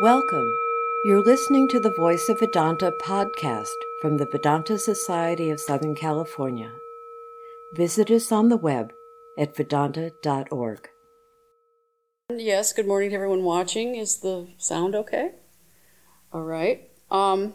Welcome. 0.00 0.56
You're 1.04 1.24
listening 1.24 1.66
to 1.70 1.80
the 1.80 1.90
Voice 1.90 2.28
of 2.28 2.38
Vedanta 2.38 2.92
podcast 2.92 3.74
from 4.00 4.16
the 4.16 4.26
Vedanta 4.26 4.78
Society 4.78 5.50
of 5.50 5.58
Southern 5.58 5.96
California. 5.96 6.70
Visit 7.74 8.08
us 8.08 8.30
on 8.30 8.48
the 8.48 8.56
web 8.56 8.92
at 9.36 9.56
vedanta.org. 9.56 10.88
Yes, 12.30 12.72
good 12.72 12.86
morning 12.86 13.10
to 13.10 13.16
everyone 13.16 13.42
watching. 13.42 13.96
Is 13.96 14.18
the 14.18 14.46
sound 14.56 14.94
okay? 14.94 15.32
All 16.32 16.44
right. 16.44 16.88
Um, 17.10 17.54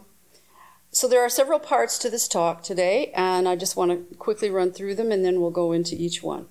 so 0.90 1.08
there 1.08 1.22
are 1.22 1.30
several 1.30 1.58
parts 1.58 1.96
to 2.00 2.10
this 2.10 2.28
talk 2.28 2.62
today, 2.62 3.10
and 3.14 3.48
I 3.48 3.56
just 3.56 3.74
want 3.74 3.90
to 3.90 4.16
quickly 4.16 4.50
run 4.50 4.70
through 4.70 4.96
them 4.96 5.10
and 5.10 5.24
then 5.24 5.40
we'll 5.40 5.50
go 5.50 5.72
into 5.72 5.96
each 5.96 6.22
one. 6.22 6.48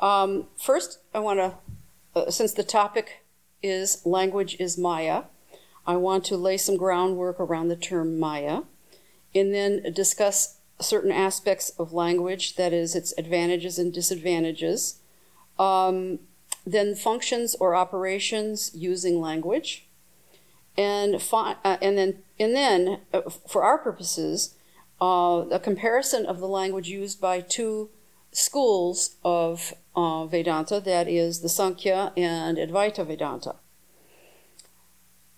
Um, 0.00 0.46
first, 0.56 1.00
I 1.12 1.18
want 1.18 1.40
to, 1.40 1.54
uh, 2.14 2.30
since 2.30 2.52
the 2.52 2.62
topic 2.62 3.24
is 3.62 4.04
language 4.04 4.56
is 4.58 4.78
Maya. 4.78 5.24
I 5.86 5.96
want 5.96 6.24
to 6.26 6.36
lay 6.36 6.56
some 6.56 6.76
groundwork 6.76 7.40
around 7.40 7.68
the 7.68 7.76
term 7.76 8.18
Maya 8.18 8.62
and 9.34 9.54
then 9.54 9.92
discuss 9.92 10.58
certain 10.80 11.10
aspects 11.10 11.70
of 11.70 11.92
language, 11.92 12.56
that 12.56 12.72
is, 12.72 12.94
its 12.94 13.12
advantages 13.18 13.78
and 13.78 13.92
disadvantages. 13.92 15.00
Um, 15.58 16.20
then 16.66 16.94
functions 16.94 17.56
or 17.58 17.74
operations 17.74 18.70
using 18.74 19.20
language. 19.20 19.86
And, 20.76 21.20
fi- 21.20 21.56
uh, 21.64 21.78
and 21.82 21.98
then, 21.98 22.22
and 22.38 22.54
then 22.54 23.00
uh, 23.12 23.22
for 23.22 23.64
our 23.64 23.78
purposes, 23.78 24.54
uh, 25.00 25.44
a 25.50 25.58
comparison 25.58 26.26
of 26.26 26.38
the 26.38 26.48
language 26.48 26.88
used 26.88 27.20
by 27.20 27.40
two 27.40 27.90
schools 28.30 29.16
of 29.24 29.74
uh, 29.98 30.26
Vedanta, 30.26 30.78
that 30.78 31.08
is 31.08 31.40
the 31.40 31.48
Sankhya 31.48 32.12
and 32.16 32.56
Advaita 32.56 33.04
Vedanta. 33.04 33.56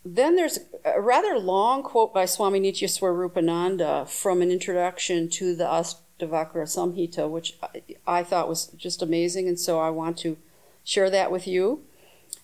Then 0.04 0.36
there's 0.36 0.58
a 0.84 1.00
rather 1.00 1.38
long 1.38 1.82
quote 1.82 2.12
by 2.12 2.26
Swami 2.26 2.60
Nityaswarupananda 2.60 4.06
from 4.06 4.42
an 4.42 4.50
introduction 4.50 5.30
to 5.30 5.56
the 5.56 5.64
Astavakra 5.64 6.66
Samhita, 6.66 7.28
which 7.30 7.58
I 8.06 8.22
thought 8.22 8.50
was 8.50 8.66
just 8.76 9.00
amazing, 9.00 9.48
and 9.48 9.58
so 9.58 9.80
I 9.80 9.88
want 9.88 10.18
to 10.18 10.36
share 10.84 11.08
that 11.08 11.32
with 11.32 11.46
you. 11.46 11.84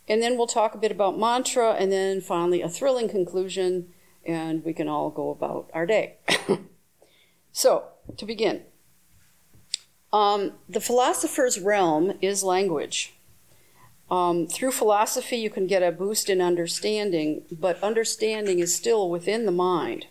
And 0.09 0.23
then 0.23 0.39
we'll 0.39 0.47
talk 0.47 0.75
a 0.75 0.79
bit 0.79 0.93
about 0.93 1.19
mantra, 1.19 1.73
and 1.73 1.93
then 1.93 2.23
finally 2.23 2.63
a 2.63 2.69
thrilling 2.69 3.09
conclusion, 3.09 3.93
and 4.25 4.65
we 4.65 4.73
can 4.73 4.89
all 4.89 5.11
go 5.11 5.31
about 5.31 5.71
our 5.75 5.85
day. 5.85 6.17
so, 7.53 7.89
to 8.17 8.25
begin, 8.25 8.63
um, 10.17 10.53
the 10.67 10.81
philosopher's 10.81 11.61
realm 11.61 12.15
is 12.23 12.43
language. 12.43 13.13
Um, 14.11 14.47
through 14.47 14.71
philosophy, 14.73 15.37
you 15.37 15.51
can 15.51 15.67
get 15.67 15.83
a 15.83 15.93
boost 15.93 16.31
in 16.31 16.41
understanding, 16.41 17.43
but 17.53 17.83
understanding 17.83 18.59
is 18.59 18.75
still 18.75 19.11
within 19.11 19.45
the 19.45 19.53
mind. 19.53 20.07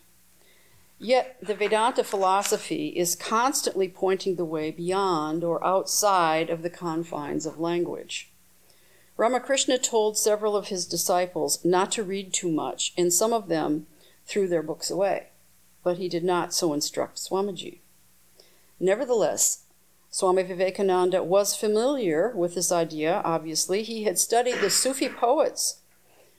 Yet, 1.00 1.38
the 1.42 1.56
Vedanta 1.56 2.04
philosophy 2.04 2.90
is 2.90 3.16
constantly 3.16 3.88
pointing 3.88 4.36
the 4.36 4.46
way 4.46 4.70
beyond 4.70 5.44
or 5.44 5.66
outside 5.66 6.52
of 6.52 6.62
the 6.62 6.70
confines 6.70 7.48
of 7.48 7.60
language. 7.60 8.30
Ramakrishna 9.18 9.80
told 9.80 10.20
several 10.20 10.56
of 10.56 10.68
his 10.68 10.86
disciples 10.86 11.66
not 11.66 11.92
to 11.94 12.04
read 12.04 12.32
too 12.32 12.52
much, 12.52 12.94
and 12.96 13.12
some 13.12 13.34
of 13.34 13.48
them 13.48 13.88
threw 14.28 14.48
their 14.48 14.62
books 14.62 14.92
away, 14.92 15.30
but 15.84 15.98
he 15.98 16.08
did 16.08 16.24
not 16.24 16.54
so 16.54 16.74
instruct 16.74 17.18
Swamiji. 17.18 17.80
Nevertheless, 18.80 19.65
Swami 20.16 20.44
Vivekananda 20.44 21.22
was 21.22 21.58
familiar 21.58 22.32
with 22.34 22.56
this 22.56 22.72
idea, 22.72 23.22
obviously. 23.26 23.84
He 23.84 24.06
had 24.06 24.18
studied 24.18 24.62
the 24.62 24.70
Sufi 24.70 25.10
poets. 25.10 25.82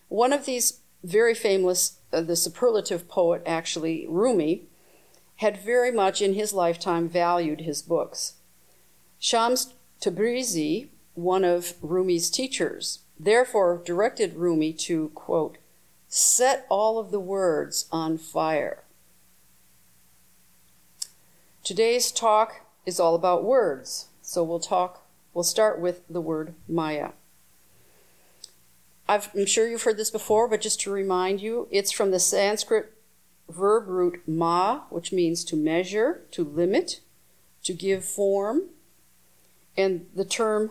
One 0.09 0.33
of 0.33 0.47
these 0.47 0.81
very 1.05 1.35
famous, 1.35 1.99
uh, 2.11 2.23
the 2.23 2.37
superlative 2.37 3.07
poet, 3.07 3.43
actually, 3.45 4.07
Rumi, 4.09 4.63
had 5.45 5.59
very 5.59 5.93
much 5.93 6.23
in 6.23 6.33
his 6.33 6.55
lifetime 6.55 7.07
valued 7.07 7.61
his 7.61 7.83
books. 7.83 8.37
Shams 9.19 9.75
Tabrizi, 10.01 10.89
one 11.13 11.45
of 11.45 11.75
Rumi's 11.83 12.31
teachers, 12.31 13.01
therefore 13.21 13.83
directed 13.85 14.37
Rumi 14.37 14.73
to, 14.73 15.11
quote, 15.11 15.59
set 16.09 16.65
all 16.71 16.99
of 16.99 17.11
the 17.11 17.21
words 17.21 17.89
on 17.93 18.17
fire. 18.17 18.85
Today's 21.63 22.11
talk 22.11 22.66
is 22.87 22.99
all 22.99 23.15
about 23.15 23.45
words. 23.45 24.07
So 24.23 24.43
we'll 24.43 24.61
talk, 24.61 25.07
we'll 25.35 25.45
start 25.45 25.81
with 25.81 26.03
the 26.09 26.21
word 26.21 26.55
Maya. 26.69 27.11
i 29.09 29.21
am 29.37 29.47
sure 29.47 29.69
you've 29.69 29.83
heard 29.83 29.99
this 29.99 30.11
before, 30.11 30.49
but 30.49 30.61
just 30.61 30.81
to 30.81 30.91
remind 30.91 31.43
you, 31.43 31.69
it's 31.71 31.93
from 31.93 32.13
the 32.13 32.19
Sanskrit 32.19 32.93
verb 33.49 33.89
root 33.89 34.23
ma, 34.27 34.83
which 34.91 35.13
means 35.13 35.45
to 35.45 35.57
measure, 35.57 36.23
to 36.31 36.45
limit, 36.45 37.01
to 37.65 37.73
give 37.73 38.05
form. 38.05 38.63
And 39.77 40.07
the 40.15 40.25
term 40.25 40.71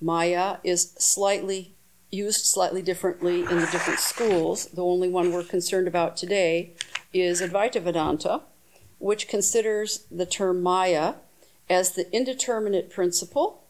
Maya 0.00 0.56
is 0.64 0.92
slightly 0.98 1.74
used 2.12 2.44
slightly 2.44 2.82
differently 2.82 3.40
in 3.40 3.56
the 3.56 3.68
different 3.72 3.98
schools. 3.98 4.66
The 4.66 4.84
only 4.84 5.08
one 5.08 5.32
we're 5.32 5.42
concerned 5.42 5.88
about 5.88 6.16
today 6.16 6.74
is 7.12 7.40
Advaita 7.40 7.80
Vedanta, 7.80 8.42
which 8.98 9.28
considers 9.28 10.04
the 10.10 10.26
term 10.26 10.62
Maya 10.62 11.14
as 11.68 11.92
the 11.92 12.10
indeterminate 12.14 12.90
principle 12.90 13.62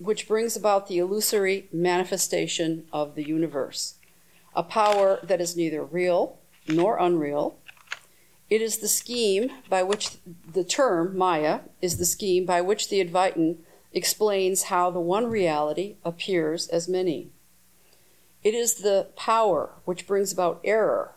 which 0.00 0.26
brings 0.26 0.56
about 0.56 0.88
the 0.88 0.98
illusory 0.98 1.68
manifestation 1.72 2.86
of 2.90 3.14
the 3.14 3.22
universe, 3.22 3.96
a 4.56 4.62
power 4.62 5.20
that 5.22 5.40
is 5.40 5.56
neither 5.56 5.84
real 5.84 6.38
nor 6.66 6.96
unreal. 6.98 7.58
It 8.48 8.62
is 8.62 8.78
the 8.78 8.88
scheme 8.88 9.50
by 9.68 9.82
which 9.82 10.16
the 10.50 10.64
term 10.64 11.16
Maya 11.16 11.60
is 11.82 11.98
the 11.98 12.06
scheme 12.06 12.46
by 12.46 12.62
which 12.62 12.88
the 12.88 13.04
Advaitin 13.04 13.58
explains 13.92 14.64
how 14.64 14.90
the 14.90 15.00
one 15.00 15.26
reality 15.26 15.96
appears 16.04 16.66
as 16.68 16.88
many. 16.88 17.30
It 18.42 18.54
is 18.54 18.76
the 18.76 19.08
power 19.16 19.70
which 19.84 20.06
brings 20.06 20.32
about 20.32 20.60
error, 20.64 21.12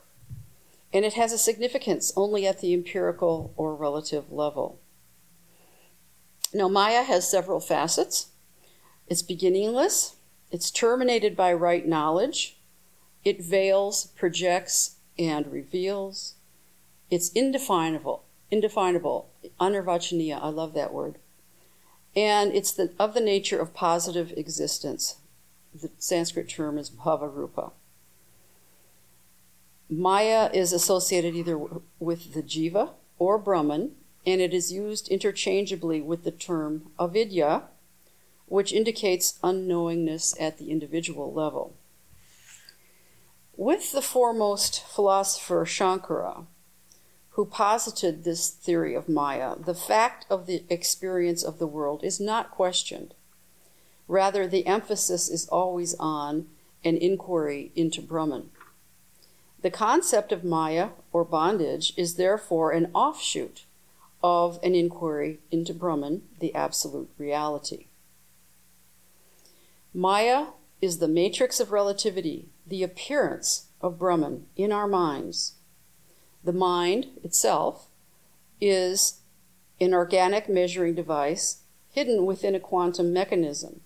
and 0.91 1.05
it 1.05 1.13
has 1.13 1.31
a 1.31 1.37
significance 1.37 2.11
only 2.17 2.45
at 2.45 2.59
the 2.59 2.73
empirical 2.73 3.53
or 3.55 3.75
relative 3.75 4.31
level. 4.31 4.79
Now, 6.53 6.67
Maya 6.67 7.03
has 7.03 7.29
several 7.29 7.59
facets. 7.59 8.27
It's 9.07 9.21
beginningless, 9.21 10.15
it's 10.51 10.71
terminated 10.71 11.35
by 11.35 11.51
right 11.53 11.85
knowledge, 11.85 12.57
it 13.25 13.43
veils, 13.43 14.07
projects, 14.15 14.95
and 15.19 15.47
reveals. 15.47 16.35
It's 17.09 17.29
indefinable, 17.31 18.23
indefinable, 18.49 19.29
anirvachaniya, 19.59 20.39
I 20.41 20.47
love 20.49 20.73
that 20.73 20.93
word. 20.93 21.17
And 22.15 22.53
it's 22.53 22.71
the, 22.71 22.91
of 22.99 23.13
the 23.13 23.21
nature 23.21 23.59
of 23.59 23.73
positive 23.73 24.31
existence. 24.37 25.17
The 25.73 25.89
Sanskrit 25.97 26.49
term 26.49 26.77
is 26.77 26.89
bhavarupa. 26.89 27.71
Maya 29.89 30.49
is 30.53 30.71
associated 30.71 31.35
either 31.35 31.59
with 31.99 32.33
the 32.33 32.43
jiva 32.43 32.91
or 33.19 33.37
Brahman, 33.37 33.91
and 34.25 34.41
it 34.41 34.53
is 34.53 34.71
used 34.71 35.09
interchangeably 35.09 36.01
with 36.01 36.23
the 36.23 36.31
term 36.31 36.91
avidya, 36.99 37.63
which 38.45 38.73
indicates 38.73 39.39
unknowingness 39.43 40.39
at 40.39 40.57
the 40.57 40.71
individual 40.71 41.33
level. 41.33 41.75
With 43.55 43.91
the 43.91 44.01
foremost 44.01 44.83
philosopher 44.83 45.65
Shankara, 45.65 46.45
who 47.31 47.45
posited 47.45 48.23
this 48.23 48.49
theory 48.49 48.95
of 48.95 49.09
Maya, 49.09 49.55
the 49.57 49.73
fact 49.73 50.25
of 50.29 50.45
the 50.45 50.63
experience 50.69 51.43
of 51.43 51.59
the 51.59 51.67
world 51.67 52.03
is 52.03 52.19
not 52.19 52.51
questioned. 52.51 53.13
Rather, 54.07 54.47
the 54.47 54.67
emphasis 54.67 55.29
is 55.29 55.47
always 55.47 55.95
on 55.95 56.47
an 56.83 56.97
inquiry 56.97 57.71
into 57.75 58.01
Brahman. 58.01 58.49
The 59.61 59.71
concept 59.71 60.31
of 60.31 60.43
Maya, 60.43 60.89
or 61.11 61.23
bondage, 61.23 61.93
is 61.95 62.15
therefore 62.15 62.71
an 62.71 62.91
offshoot 62.93 63.63
of 64.23 64.57
an 64.63 64.73
inquiry 64.73 65.39
into 65.51 65.73
Brahman, 65.73 66.23
the 66.39 66.55
absolute 66.55 67.11
reality. 67.17 67.87
Maya 69.93 70.47
is 70.81 70.97
the 70.97 71.07
matrix 71.07 71.59
of 71.59 71.71
relativity, 71.71 72.49
the 72.65 72.81
appearance 72.81 73.67
of 73.81 73.99
Brahman 73.99 74.45
in 74.55 74.71
our 74.71 74.87
minds. 74.87 75.55
The 76.43 76.53
mind 76.53 77.07
itself 77.23 77.89
is 78.59 79.19
an 79.79 79.93
organic 79.93 80.47
measuring 80.47 80.95
device 80.95 81.63
hidden 81.91 82.25
within 82.25 82.55
a 82.55 82.59
quantum 82.59 83.13
mechanism. 83.13 83.81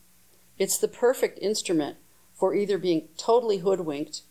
It's 0.57 0.77
the 0.77 0.87
perfect 0.87 1.39
instrument 1.39 1.97
for 2.33 2.53
either 2.55 2.77
being 2.77 3.09
totally 3.17 3.57
hoodwinked 3.57 4.21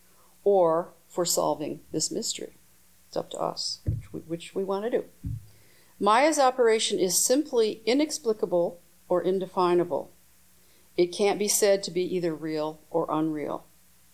or 0.45 0.93
for 1.09 1.25
solving 1.25 1.81
this 1.93 2.11
mystery. 2.11 2.59
It's 3.09 3.17
up 3.17 3.31
to 3.31 3.39
us, 3.39 3.81
which 3.85 4.13
we, 4.13 4.21
which 4.21 4.55
we 4.55 4.65
want 4.65 4.85
to 4.85 4.91
do. 4.91 5.05
Maya's 5.99 6.39
operation 6.39 6.99
is 6.99 7.19
simply 7.19 7.81
inexplicable 7.87 8.81
or 9.09 9.23
indefinable. 9.23 10.11
It 10.97 11.07
can't 11.07 11.39
be 11.39 11.49
said 11.49 11.83
to 11.85 11.91
be 11.91 12.03
either 12.03 12.35
real 12.35 12.81
or 12.91 13.07
unreal. 13.11 13.65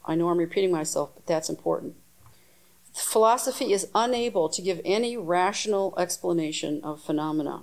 I 0.04 0.14
know 0.14 0.28
I'm 0.28 0.38
repeating 0.38 0.70
myself, 0.72 1.10
but 1.14 1.26
that's 1.26 1.48
important. 1.48 1.96
Philosophy 2.92 3.72
is 3.72 3.88
unable 3.94 4.48
to 4.48 4.62
give 4.62 4.80
any 4.84 5.16
rational 5.16 5.94
explanation 5.96 6.80
of 6.84 7.02
phenomena. 7.02 7.62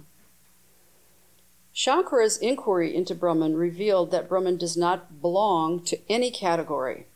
Shankara's 1.74 2.38
inquiry 2.38 2.95
into 2.95 3.15
Brahman 3.15 3.56
revealed 3.56 4.12
that 4.12 4.27
Brahman 4.27 4.57
does 4.57 4.75
not 4.75 5.22
belong 5.22 5.83
to 5.86 6.00
any 6.10 6.31
category, 6.31 7.07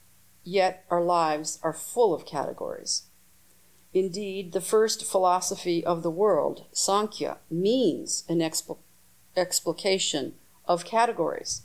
yet 0.43 0.85
our 0.89 1.01
lives 1.01 1.59
are 1.63 1.73
full 1.73 2.13
of 2.13 2.25
categories. 2.25 3.07
Indeed, 3.93 4.53
the 4.53 4.61
first 4.61 5.05
philosophy 5.05 5.85
of 5.85 6.01
the 6.01 6.09
world, 6.09 6.65
Sankhya, 6.71 7.37
means 7.49 8.23
an 8.27 8.39
expl- 8.39 8.79
explication 9.35 10.33
of 10.65 10.83
categories. 10.83 11.63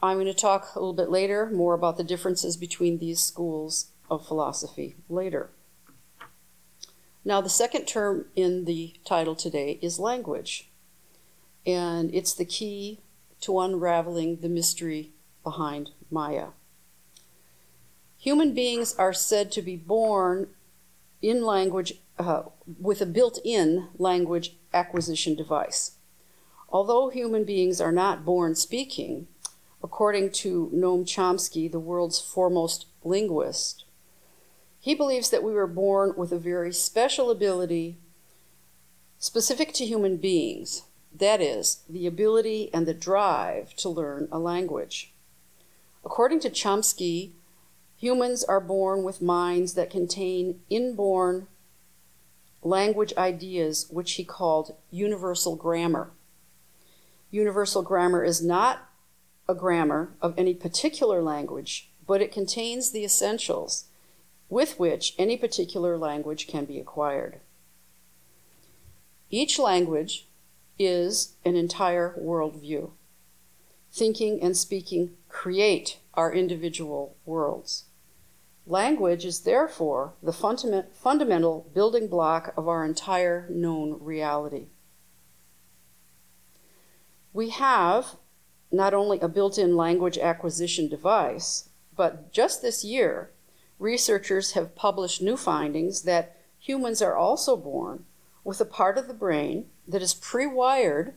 I'm 0.00 0.16
going 0.16 0.26
to 0.26 0.34
talk 0.34 0.74
a 0.74 0.78
little 0.78 0.92
bit 0.92 1.10
later 1.10 1.50
more 1.50 1.74
about 1.74 1.96
the 1.96 2.04
differences 2.04 2.56
between 2.56 2.98
these 2.98 3.20
schools 3.20 3.88
of 4.10 4.26
philosophy 4.26 4.96
later. 5.08 5.50
Now, 7.24 7.40
the 7.40 7.48
second 7.48 7.86
term 7.86 8.26
in 8.34 8.64
the 8.64 8.94
title 9.04 9.36
today 9.36 9.78
is 9.80 9.98
language, 9.98 10.70
and 11.64 12.12
it's 12.14 12.34
the 12.34 12.44
key 12.44 13.00
to 13.42 13.60
unraveling 13.60 14.40
the 14.40 14.48
mystery 14.48 15.12
behind 15.44 15.90
Maya. 16.10 16.48
Human 18.22 18.54
beings 18.54 18.94
are 18.94 19.12
said 19.12 19.50
to 19.50 19.62
be 19.62 19.74
born 19.74 20.46
in 21.20 21.44
language 21.44 21.94
uh, 22.20 22.44
with 22.80 23.00
a 23.00 23.06
built 23.06 23.40
in 23.44 23.88
language 23.98 24.54
acquisition 24.72 25.34
device. 25.34 25.96
Although 26.68 27.08
human 27.08 27.42
beings 27.42 27.80
are 27.80 27.90
not 27.90 28.24
born 28.24 28.54
speaking, 28.54 29.26
according 29.82 30.30
to 30.42 30.70
Noam 30.72 31.04
Chomsky, 31.04 31.68
the 31.68 31.80
world's 31.80 32.20
foremost 32.20 32.86
linguist, 33.02 33.86
he 34.78 34.94
believes 34.94 35.30
that 35.30 35.42
we 35.42 35.52
were 35.52 35.66
born 35.66 36.14
with 36.16 36.30
a 36.30 36.38
very 36.38 36.72
special 36.72 37.28
ability 37.28 37.98
specific 39.18 39.72
to 39.72 39.84
human 39.84 40.16
beings 40.16 40.82
that 41.12 41.40
is, 41.40 41.82
the 41.88 42.06
ability 42.06 42.70
and 42.72 42.86
the 42.86 42.94
drive 42.94 43.74
to 43.74 43.88
learn 43.88 44.28
a 44.30 44.38
language. 44.38 45.12
According 46.04 46.38
to 46.40 46.50
Chomsky, 46.50 47.32
Humans 48.02 48.42
are 48.42 48.58
born 48.58 49.04
with 49.04 49.22
minds 49.22 49.74
that 49.74 49.88
contain 49.88 50.62
inborn 50.68 51.46
language 52.60 53.12
ideas, 53.16 53.86
which 53.90 54.14
he 54.14 54.24
called 54.24 54.74
universal 54.90 55.54
grammar. 55.54 56.10
Universal 57.30 57.82
grammar 57.82 58.24
is 58.24 58.44
not 58.44 58.90
a 59.48 59.54
grammar 59.54 60.14
of 60.20 60.34
any 60.36 60.52
particular 60.52 61.22
language, 61.22 61.92
but 62.04 62.20
it 62.20 62.32
contains 62.32 62.90
the 62.90 63.04
essentials 63.04 63.84
with 64.48 64.80
which 64.80 65.14
any 65.16 65.36
particular 65.36 65.96
language 65.96 66.48
can 66.48 66.64
be 66.64 66.80
acquired. 66.80 67.38
Each 69.30 69.60
language 69.60 70.26
is 70.76 71.34
an 71.44 71.54
entire 71.54 72.18
worldview. 72.20 72.90
Thinking 73.92 74.42
and 74.42 74.56
speaking 74.56 75.12
create 75.28 75.98
our 76.14 76.32
individual 76.32 77.16
worlds. 77.24 77.84
Language 78.66 79.24
is 79.24 79.40
therefore 79.40 80.14
the 80.22 80.32
fundament, 80.32 80.94
fundamental 80.94 81.68
building 81.74 82.06
block 82.06 82.54
of 82.56 82.68
our 82.68 82.84
entire 82.84 83.48
known 83.50 83.98
reality. 84.00 84.68
We 87.32 87.50
have 87.50 88.16
not 88.70 88.94
only 88.94 89.18
a 89.20 89.28
built 89.28 89.58
in 89.58 89.76
language 89.76 90.16
acquisition 90.16 90.88
device, 90.88 91.70
but 91.96 92.32
just 92.32 92.62
this 92.62 92.84
year, 92.84 93.30
researchers 93.78 94.52
have 94.52 94.76
published 94.76 95.20
new 95.20 95.36
findings 95.36 96.02
that 96.02 96.36
humans 96.58 97.02
are 97.02 97.16
also 97.16 97.56
born 97.56 98.04
with 98.44 98.60
a 98.60 98.64
part 98.64 98.96
of 98.96 99.08
the 99.08 99.14
brain 99.14 99.66
that 99.86 100.02
is 100.02 100.14
pre 100.14 100.46
wired 100.46 101.14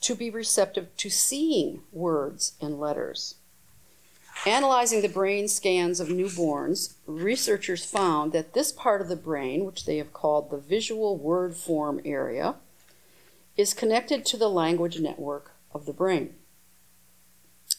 to 0.00 0.14
be 0.14 0.30
receptive 0.30 0.96
to 0.96 1.10
seeing 1.10 1.82
words 1.92 2.54
and 2.60 2.80
letters. 2.80 3.36
Analyzing 4.44 5.02
the 5.02 5.08
brain 5.08 5.46
scans 5.46 6.00
of 6.00 6.08
newborns, 6.08 6.94
researchers 7.06 7.84
found 7.84 8.32
that 8.32 8.54
this 8.54 8.72
part 8.72 9.00
of 9.00 9.08
the 9.08 9.14
brain, 9.14 9.64
which 9.64 9.86
they 9.86 9.98
have 9.98 10.12
called 10.12 10.50
the 10.50 10.58
visual 10.58 11.16
word 11.16 11.54
form 11.54 12.00
area, 12.04 12.56
is 13.56 13.72
connected 13.72 14.24
to 14.26 14.36
the 14.36 14.50
language 14.50 14.98
network 14.98 15.52
of 15.72 15.86
the 15.86 15.92
brain. 15.92 16.34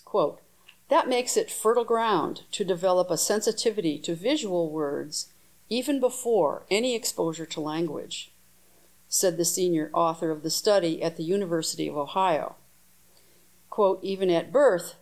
Quote, 0.06 0.40
that 0.88 1.10
makes 1.10 1.36
it 1.36 1.52
fertile 1.52 1.84
ground 1.84 2.44
to 2.52 2.64
develop 2.64 3.10
a 3.10 3.18
sensitivity 3.18 3.98
to 4.00 4.16
visual 4.16 4.70
words 4.70 5.34
even 5.70 6.00
before 6.00 6.66
any 6.70 6.96
exposure 6.96 7.46
to 7.48 7.60
language, 7.60 8.32
said 9.10 9.36
the 9.36 9.44
senior 9.44 9.90
author 9.94 10.32
of 10.32 10.44
the 10.44 10.50
study 10.50 11.02
at 11.04 11.18
the 11.18 11.24
University 11.24 11.90
of 11.90 11.98
Ohio. 11.98 12.56
Quote, 13.70 14.00
even 14.02 14.30
at 14.30 14.52
birth, 14.52 14.96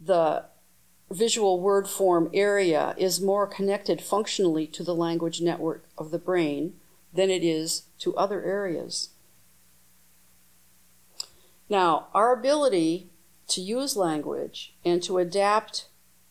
the 0.00 0.46
visual 1.10 1.60
word 1.60 1.88
form 1.88 2.30
area 2.34 2.94
is 2.98 3.20
more 3.20 3.46
connected 3.46 4.02
functionally 4.02 4.66
to 4.66 4.82
the 4.82 4.94
language 4.94 5.40
network 5.40 5.84
of 5.96 6.10
the 6.10 6.18
brain 6.18 6.74
than 7.12 7.30
it 7.30 7.42
is 7.42 7.84
to 7.98 8.16
other 8.16 8.42
areas. 8.42 9.10
Now, 11.68 12.08
our 12.14 12.32
ability 12.32 13.08
to 13.48 13.60
use 13.60 13.96
language 13.96 14.74
and 14.84 15.02
to 15.02 15.18
adapt 15.18 15.88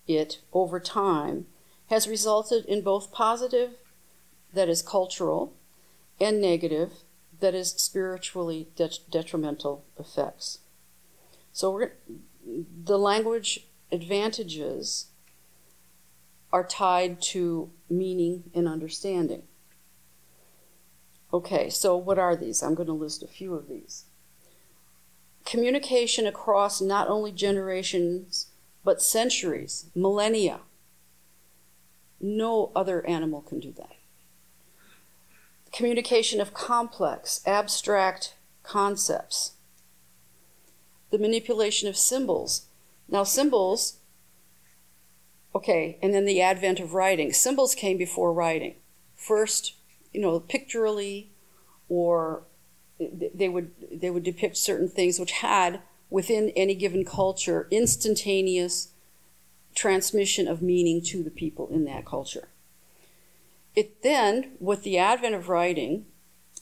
it 0.08 0.40
over 0.54 0.80
time 0.80 1.48
has 1.88 2.08
resulted 2.08 2.66
in 2.66 2.82
both 2.82 3.12
positive, 3.12 3.72
that 4.54 4.70
is 4.70 4.82
cultural, 4.82 5.54
and 6.20 6.42
negative, 6.42 7.04
that 7.40 7.54
is 7.54 7.72
spiritually 7.72 8.68
det- 8.76 9.00
detrimental 9.10 9.86
effects. 10.00 10.60
So, 11.52 11.90
the 12.46 12.98
language 12.98 13.67
advantages 13.92 15.08
are 16.52 16.64
tied 16.64 17.22
to 17.22 17.70
meaning 17.90 18.44
and 18.54 18.68
understanding. 18.68 19.44
Okay, 21.34 21.70
so 21.70 21.98
what 21.98 22.18
are 22.18 22.36
these? 22.36 22.64
I'm 22.64 22.76
going 22.76 22.88
to 22.88 22.94
list 22.94 23.22
a 23.22 23.28
few 23.28 23.54
of 23.54 23.68
these. 23.68 24.06
Communication 25.46 26.26
across 26.26 26.82
not 26.82 27.10
only 27.10 27.32
generations, 27.32 28.48
but 28.84 29.02
centuries, 29.02 29.90
millennia. 29.94 30.62
No 32.22 32.72
other 32.76 33.06
animal 33.06 33.42
can 33.42 33.60
do 33.60 33.74
that. 33.74 33.96
Communication 35.74 36.40
of 36.40 36.54
complex, 36.54 37.42
abstract 37.46 38.36
concepts. 38.64 39.54
The 41.12 41.20
manipulation 41.20 41.88
of 41.88 41.98
symbols 41.98 42.67
now, 43.10 43.24
symbols, 43.24 43.98
okay, 45.56 45.98
and 46.02 46.14
then 46.14 46.26
the 46.26 46.42
advent 46.42 46.80
of 46.80 46.94
writing. 46.94 47.32
Symbols 47.32 47.74
came 47.74 47.98
before 47.98 48.34
writing. 48.34 48.76
First, 49.16 49.76
you 50.14 50.22
know, 50.22 50.40
pictorially, 50.40 51.32
or 51.90 52.44
they 53.00 53.50
would 53.50 53.72
they 53.92 54.10
would 54.10 54.24
depict 54.24 54.58
certain 54.58 54.90
things 54.90 55.20
which 55.20 55.32
had 55.32 55.82
within 56.10 56.52
any 56.56 56.76
given 56.76 57.06
culture 57.06 57.68
instantaneous 57.70 58.90
transmission 59.76 60.48
of 60.48 60.62
meaning 60.62 61.02
to 61.02 61.24
the 61.24 61.30
people 61.30 61.68
in 61.70 61.86
that 61.86 62.06
culture. 62.06 62.50
It 63.76 64.02
then, 64.02 64.54
with 64.60 64.84
the 64.84 64.98
advent 64.98 65.36
of 65.36 65.50
writing, 65.50 66.08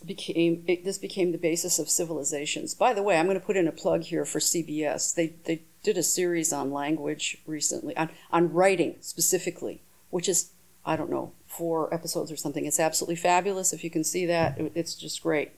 became 0.05 0.63
it, 0.67 0.83
this 0.83 0.97
became 0.97 1.31
the 1.31 1.37
basis 1.37 1.79
of 1.79 1.89
civilizations. 1.89 2.73
By 2.73 2.93
the 2.93 3.03
way, 3.03 3.17
I'm 3.17 3.25
going 3.25 3.39
to 3.39 3.45
put 3.45 3.57
in 3.57 3.67
a 3.67 3.71
plug 3.71 4.03
here 4.03 4.25
for 4.25 4.39
CBS. 4.39 5.15
They 5.15 5.35
they 5.45 5.63
did 5.86 5.98
a 5.98 6.04
series 6.04 6.51
on 6.51 6.72
language 6.72 7.38
recently, 7.46 7.96
on, 7.96 8.10
on 8.32 8.51
writing 8.51 8.96
specifically, 9.01 9.82
which 10.10 10.27
is, 10.27 10.50
I 10.84 10.96
don't 10.96 11.12
know, 11.12 11.32
four 11.46 11.94
episodes 11.94 12.32
or 12.32 12.36
something. 12.36 12.65
It's 12.65 12.80
absolutely 12.80 13.18
fabulous. 13.18 13.72
If 13.72 13.84
you 13.84 13.92
can 13.92 14.04
see 14.04 14.25
that, 14.25 14.58
it's 14.74 14.96
just 14.96 15.22
great. 15.22 15.51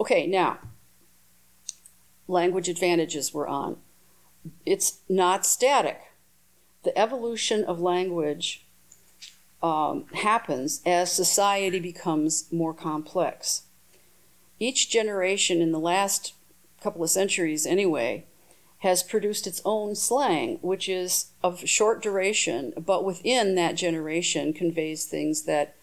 Okay, 0.00 0.26
now, 0.26 0.58
language 2.26 2.68
advantages 2.68 3.32
we're 3.32 3.46
on. 3.46 3.76
It's 4.66 4.98
not 5.08 5.46
static. 5.46 6.00
The 6.82 6.98
evolution 6.98 7.64
of 7.64 7.80
language 7.80 8.66
um, 9.62 10.06
happens 10.12 10.82
as 10.84 11.12
society 11.12 11.78
becomes 11.78 12.52
more 12.52 12.74
complex. 12.74 13.62
Each 14.58 14.90
generation 14.90 15.62
in 15.62 15.70
the 15.70 15.78
last 15.78 16.34
couple 16.82 17.02
of 17.02 17.10
centuries, 17.10 17.64
anyway, 17.64 18.26
has 18.84 19.02
produced 19.02 19.46
its 19.46 19.62
own 19.64 19.94
slang, 19.94 20.58
which 20.60 20.90
is 20.90 21.30
of 21.42 21.66
short 21.66 22.02
duration, 22.02 22.74
but 22.76 23.02
within 23.02 23.54
that 23.54 23.76
generation 23.76 24.52
conveys 24.52 25.06
things 25.06 25.44
that 25.44 25.74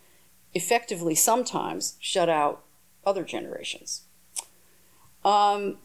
effectively 0.53 1.15
sometimes 1.15 1.95
shut 1.99 2.29
out 2.29 2.61
other 3.03 3.23
generations. 3.23 4.03
Um, 5.25 5.79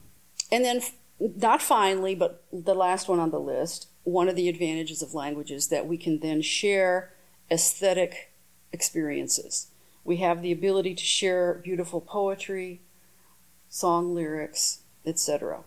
and 0.52 0.62
then, 0.62 0.82
not 1.18 1.62
finally, 1.62 2.14
but 2.14 2.44
the 2.52 2.74
last 2.74 3.08
one 3.08 3.18
on 3.18 3.30
the 3.30 3.40
list, 3.40 3.88
one 4.04 4.28
of 4.28 4.36
the 4.36 4.50
advantages 4.50 5.00
of 5.00 5.14
language 5.14 5.50
is 5.50 5.68
that 5.68 5.86
we 5.86 5.96
can 5.96 6.20
then 6.20 6.42
share 6.42 7.14
aesthetic 7.50 8.30
experiences. 8.72 9.68
We 10.04 10.18
have 10.18 10.42
the 10.42 10.52
ability 10.52 10.94
to 10.94 11.04
share 11.04 11.54
beautiful 11.64 12.02
poetry, 12.02 12.82
song 13.70 14.14
lyrics, 14.14 14.80
etc. 15.06 15.64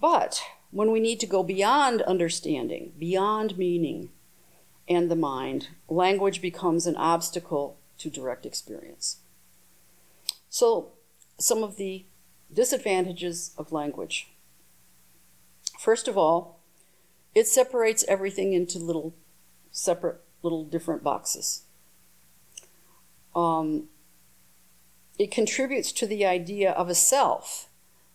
But 0.00 0.42
when 0.70 0.90
we 0.90 1.00
need 1.00 1.20
to 1.20 1.26
go 1.26 1.42
beyond 1.42 2.02
understanding, 2.02 2.92
beyond 2.98 3.56
meaning 3.56 4.10
and 4.88 5.10
the 5.10 5.16
mind, 5.16 5.68
language 5.88 6.40
becomes 6.40 6.86
an 6.86 6.96
obstacle 6.96 7.78
to 7.98 8.10
direct 8.10 8.46
experience. 8.46 9.18
So, 10.48 10.92
some 11.38 11.62
of 11.62 11.76
the 11.76 12.04
disadvantages 12.52 13.52
of 13.58 13.72
language. 13.72 14.28
First 15.78 16.08
of 16.08 16.16
all, 16.16 16.60
it 17.34 17.46
separates 17.46 18.04
everything 18.08 18.52
into 18.52 18.78
little 18.78 19.14
separate, 19.70 20.20
little 20.42 20.64
different 20.64 21.02
boxes. 21.02 21.62
Um, 23.34 23.88
it 25.18 25.30
contributes 25.30 25.92
to 25.92 26.06
the 26.06 26.24
idea 26.24 26.70
of 26.70 26.88
a 26.88 26.94
self 26.94 27.65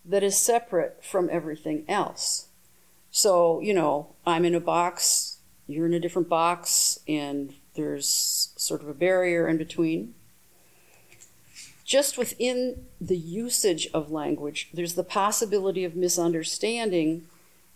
that 0.05 0.23
is 0.23 0.37
separate 0.37 1.03
from 1.03 1.29
everything 1.31 1.85
else. 1.87 2.47
So, 3.11 3.59
you 3.59 3.73
know, 3.73 4.15
I'm 4.25 4.45
in 4.45 4.55
a 4.55 4.59
box, 4.59 5.37
you're 5.67 5.85
in 5.85 5.93
a 5.93 5.99
different 5.99 6.29
box, 6.29 6.99
and 7.07 7.53
there's 7.75 8.53
sort 8.55 8.81
of 8.81 8.87
a 8.87 8.93
barrier 8.93 9.47
in 9.47 9.57
between. 9.57 10.13
Just 11.85 12.17
within 12.17 12.85
the 13.01 13.17
usage 13.17 13.89
of 13.93 14.11
language, 14.11 14.69
there's 14.73 14.95
the 14.95 15.03
possibility 15.03 15.83
of 15.83 15.95
misunderstanding 15.95 17.27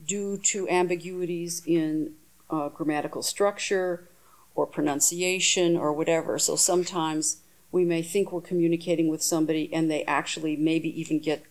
due 0.05 0.37
to 0.37 0.69
ambiguities 0.69 1.61
in 1.65 2.13
uh, 2.49 2.69
grammatical 2.69 3.21
structure 3.21 4.07
or 4.53 4.65
pronunciation 4.65 5.75
or 5.75 5.91
whatever. 5.91 6.39
So 6.39 6.55
sometimes 6.55 7.41
we 7.71 7.83
may 7.83 8.01
think 8.01 8.31
we're 8.31 8.41
communicating 8.41 9.09
with 9.09 9.21
somebody 9.21 9.73
and 9.73 9.91
they 9.91 10.03
actually 10.05 10.55
maybe 10.55 10.97
even 10.99 11.19
get 11.19 11.43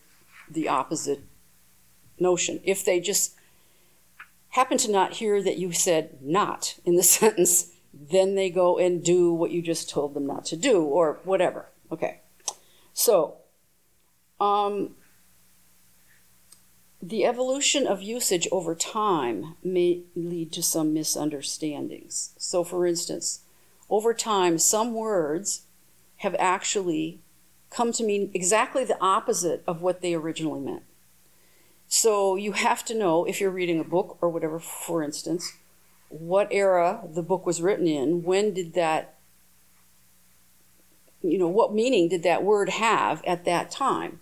the 0.49 0.67
opposite 0.67 1.21
notion. 2.19 2.59
If 2.63 2.85
they 2.85 2.99
just 2.99 3.35
happen 4.49 4.77
to 4.79 4.91
not 4.91 5.13
hear 5.13 5.41
that 5.41 5.57
you 5.57 5.71
said 5.71 6.17
not 6.21 6.75
in 6.85 6.95
the 6.95 7.03
sentence, 7.17 7.71
then 7.93 8.35
they 8.35 8.49
go 8.49 8.77
and 8.77 9.03
do 9.03 9.33
what 9.33 9.51
you 9.51 9.61
just 9.61 9.89
told 9.89 10.13
them 10.13 10.25
not 10.25 10.45
to 10.45 10.57
do 10.57 10.83
or 10.83 11.19
whatever. 11.23 11.67
Okay. 11.91 12.21
So, 12.93 13.37
um, 14.39 14.95
the 17.01 17.25
evolution 17.25 17.85
of 17.85 18.01
usage 18.01 18.47
over 18.51 18.73
time 18.73 19.55
may 19.63 20.03
lead 20.15 20.51
to 20.53 20.63
some 20.63 20.93
misunderstandings. 20.93 22.33
So, 22.37 22.63
for 22.63 22.87
instance, 22.87 23.41
over 23.89 24.13
time, 24.13 24.57
some 24.57 24.93
words 24.93 25.67
have 26.17 26.35
actually 26.39 27.21
come 27.75 27.91
to 27.91 28.05
mean 28.05 28.31
exactly 28.33 28.85
the 28.85 28.97
opposite 29.01 29.61
of 29.67 29.81
what 29.81 30.01
they 30.01 30.13
originally 30.13 30.61
meant. 30.61 30.83
So 31.87 32.35
you 32.35 32.53
have 32.53 32.85
to 32.85 32.97
know 32.97 33.25
if 33.25 33.41
you're 33.41 33.51
reading 33.51 33.79
a 33.79 33.83
book 33.83 34.17
or 34.21 34.29
whatever, 34.29 34.59
for 34.59 35.03
instance, 35.03 35.53
what 36.07 36.47
era 36.51 37.01
the 37.13 37.21
book 37.21 37.45
was 37.45 37.61
written 37.61 37.85
in, 37.87 38.23
when 38.23 38.53
did 38.53 38.73
that, 38.75 39.15
you 41.21 41.37
know, 41.37 41.49
what 41.49 41.73
meaning 41.73 42.07
did 42.07 42.23
that 42.23 42.43
word 42.43 42.69
have 42.69 43.21
at 43.25 43.43
that 43.43 43.71
time? 43.71 44.21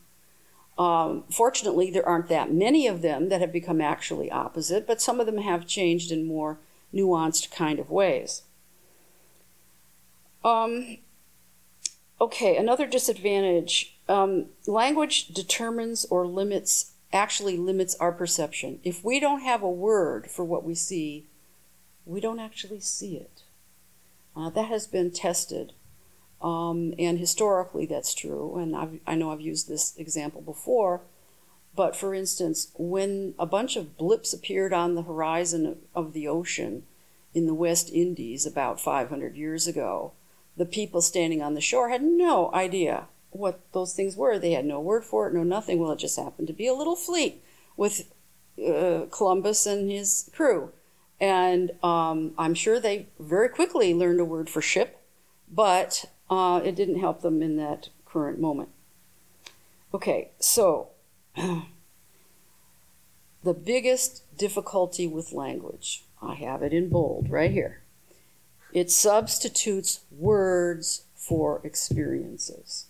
Um, 0.78 1.26
fortunately, 1.32 1.92
there 1.92 2.08
aren't 2.08 2.30
that 2.30 2.52
many 2.52 2.88
of 2.88 3.04
them 3.04 3.30
that 3.30 3.42
have 3.42 3.54
become 3.54 3.80
actually 3.80 4.32
opposite, 4.32 4.88
but 4.88 5.00
some 5.00 5.20
of 5.20 5.28
them 5.28 5.38
have 5.38 5.68
changed 5.68 6.12
in 6.12 6.26
more 6.26 6.58
nuanced 6.92 7.52
kind 7.52 7.78
of 7.78 7.92
ways. 7.92 8.42
Um, 10.44 10.98
Okay, 12.24 12.56
another 12.56 12.88
disadvantage 12.88 13.98
um, 14.08 14.46
language 14.66 15.28
determines 15.28 16.06
or 16.06 16.26
limits, 16.26 16.94
actually 17.12 17.58
limits 17.58 17.96
our 17.96 18.14
perception. 18.14 18.80
If 18.82 19.04
we 19.04 19.20
don't 19.20 19.42
have 19.42 19.62
a 19.62 19.70
word 19.70 20.32
for 20.32 20.46
what 20.46 20.64
we 20.64 20.74
see, 20.74 21.26
we 22.06 22.22
don't 22.22 22.40
actually 22.40 22.80
see 22.80 23.18
it. 23.18 23.42
Uh, 24.38 24.50
that 24.52 24.70
has 24.70 24.88
been 24.88 25.12
tested. 25.12 25.74
Um, 26.42 26.94
and 26.98 27.20
historically, 27.20 27.86
that's 27.86 28.14
true. 28.14 28.58
And 28.58 28.74
I've, 28.74 29.00
I 29.06 29.16
know 29.16 29.34
I've 29.34 29.42
used 29.42 29.68
this 29.68 29.94
example 29.98 30.42
before. 30.42 31.02
But 31.76 31.94
for 31.94 32.16
instance, 32.16 32.70
when 32.76 33.34
a 33.38 33.46
bunch 33.46 33.76
of 33.76 33.98
blips 33.98 34.32
appeared 34.32 34.72
on 34.72 34.96
the 34.96 35.04
horizon 35.04 35.80
of 35.94 36.14
the 36.14 36.30
ocean 36.30 36.84
in 37.34 37.48
the 37.48 37.54
West 37.54 37.90
Indies 37.92 38.46
about 38.46 38.80
500 38.80 39.36
years 39.36 39.68
ago, 39.68 40.14
the 40.56 40.66
people 40.66 41.02
standing 41.02 41.42
on 41.42 41.54
the 41.54 41.62
shore 41.62 41.90
had 41.90 42.04
no 42.04 42.52
idea 42.54 43.08
what 43.32 43.60
those 43.72 43.94
things 43.94 44.16
were. 44.16 44.38
They 44.38 44.52
had 44.52 44.66
no 44.66 44.80
word 44.80 45.04
for 45.04 45.28
it, 45.28 45.34
no 45.34 45.44
nothing. 45.44 45.80
Well, 45.80 45.92
it 45.92 46.00
just 46.00 46.20
happened 46.20 46.48
to 46.48 46.54
be 46.54 46.68
a 46.68 46.74
little 46.74 46.96
fleet 46.96 47.44
with 47.76 48.12
uh, 48.64 49.06
Columbus 49.10 49.66
and 49.66 49.90
his 49.90 50.30
crew. 50.34 50.72
And 51.20 51.72
um, 51.84 52.34
I'm 52.38 52.54
sure 52.54 52.80
they 52.80 53.08
very 53.20 53.50
quickly 53.50 53.94
learned 53.94 54.20
a 54.20 54.26
word 54.26 54.50
for 54.50 54.62
ship, 54.62 55.02
but 55.52 56.06
uh, 56.30 56.62
it 56.64 56.76
didn't 56.76 57.00
help 57.00 57.22
them 57.22 57.42
in 57.42 57.58
that 57.58 57.90
current 58.06 58.40
moment. 58.40 58.70
Okay, 59.94 60.32
so 60.40 60.90
the 61.36 61.66
biggest 63.54 64.38
difficulty 64.38 65.08
with 65.08 65.32
language, 65.32 66.04
I 66.22 66.36
have 66.36 66.62
it 66.62 66.74
in 66.74 66.90
bold 66.90 67.30
right 67.30 67.52
here 67.52 67.83
it 68.74 68.90
substitutes 68.90 70.02
words 70.12 71.04
for 71.16 71.62
experiences. 71.64 72.88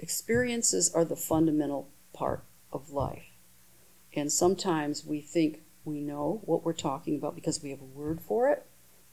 Experiences 0.00 0.92
are 0.92 1.04
the 1.04 1.16
fundamental 1.16 1.88
part 2.12 2.42
of 2.72 2.90
life. 2.90 3.30
And 4.12 4.30
sometimes 4.30 5.06
we 5.06 5.20
think 5.20 5.60
we 5.84 6.00
know 6.00 6.42
what 6.44 6.64
we're 6.64 6.72
talking 6.72 7.14
about 7.14 7.36
because 7.36 7.62
we 7.62 7.70
have 7.70 7.80
a 7.80 7.84
word 7.84 8.20
for 8.20 8.50
it, 8.50 8.66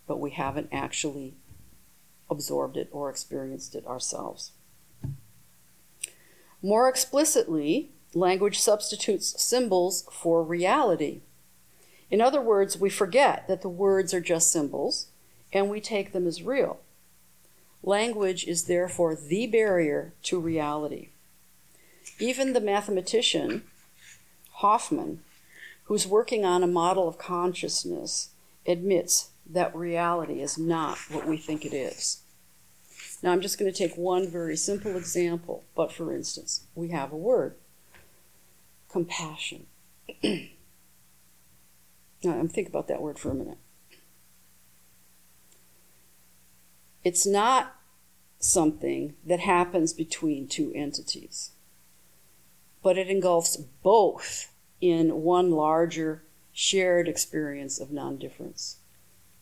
but 0.08 0.20
we 0.20 0.32
haven't 0.32 0.70
actually 0.72 1.36
absorbed 2.30 2.78
it 2.78 2.90
or 2.92 3.12
experienced 3.12 3.76
it 3.76 3.86
ourselves. 3.86 4.54
More 6.64 6.90
explicitly, 6.90 7.92
language 8.16 8.60
substitutes 8.60 9.40
symbols 9.42 10.08
for 10.12 10.44
reality. 10.44 11.22
In 12.12 12.20
other 12.20 12.42
words, 12.42 12.78
we 12.78 12.90
forget 12.90 13.48
that 13.48 13.62
the 13.62 13.70
words 13.70 14.14
are 14.14 14.22
just 14.22 14.52
symbols 14.52 15.08
and 15.54 15.70
we 15.70 15.80
take 15.80 16.12
them 16.12 16.28
as 16.28 16.44
real. 16.44 16.82
Language 17.82 18.46
is 18.46 18.66
therefore 18.66 19.16
the 19.16 19.48
barrier 19.48 20.14
to 20.24 20.40
reality. 20.40 21.10
Even 22.20 22.54
the 22.54 22.62
mathematician 22.62 23.64
Hoffman, 24.56 25.22
who's 25.86 26.06
working 26.06 26.46
on 26.46 26.64
a 26.64 26.68
model 26.68 27.08
of 27.08 27.18
consciousness, 27.18 28.30
admits 28.68 29.30
that 29.50 29.76
reality 29.76 30.42
is 30.42 30.58
not 30.58 30.98
what 31.10 31.26
we 31.26 31.38
think 31.38 31.66
it 31.66 31.74
is. 31.74 32.22
Now, 33.24 33.32
I'm 33.32 33.42
just 33.42 33.58
going 33.58 33.72
to 33.72 33.78
take 33.78 33.98
one 33.98 34.28
very 34.30 34.56
simple 34.56 34.98
example, 34.98 35.64
but 35.76 35.92
for 35.92 36.14
instance, 36.14 36.66
we 36.76 36.90
have 36.90 37.12
a 37.12 37.18
word 37.18 37.56
compassion. 38.90 39.66
Now, 42.24 42.46
think 42.48 42.68
about 42.68 42.88
that 42.88 43.02
word 43.02 43.18
for 43.18 43.32
a 43.32 43.36
minute. 43.36 43.58
It's 47.04 47.26
not 47.26 47.76
something 48.40 49.16
that 49.26 49.40
happens 49.40 49.94
between 49.94 50.48
two 50.48 50.72
entities, 50.76 51.52
but 52.84 52.98
it 52.98 53.10
engulfs 53.10 53.58
both 53.58 54.54
in 54.80 55.22
one 55.22 55.52
larger 55.52 56.24
shared 56.54 57.08
experience 57.08 57.80
of 57.80 57.92
non 57.92 58.18
difference. 58.18 58.78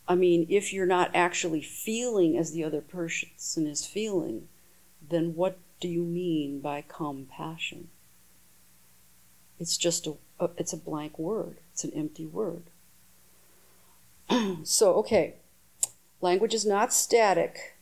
I 0.07 0.15
mean, 0.15 0.47
if 0.49 0.73
you're 0.73 0.85
not 0.85 1.11
actually 1.13 1.61
feeling 1.61 2.37
as 2.37 2.51
the 2.51 2.63
other 2.63 2.81
person 2.81 3.67
is 3.67 3.85
feeling, 3.85 4.47
then 5.07 5.35
what 5.35 5.59
do 5.79 5.87
you 5.87 6.03
mean 6.03 6.59
by 6.61 6.83
compassion? 6.87 7.89
It's 9.59 9.77
just 9.77 10.07
a 10.07 10.15
it's 10.57 10.73
a 10.73 10.77
blank 10.77 11.19
word. 11.19 11.57
It's 11.73 11.83
an 11.83 11.91
empty 11.93 12.25
word. 12.25 12.68
So, 14.63 14.93
okay, 14.95 15.35
language 16.21 16.53
is 16.53 16.65
not 16.65 16.93
static. 16.93 17.77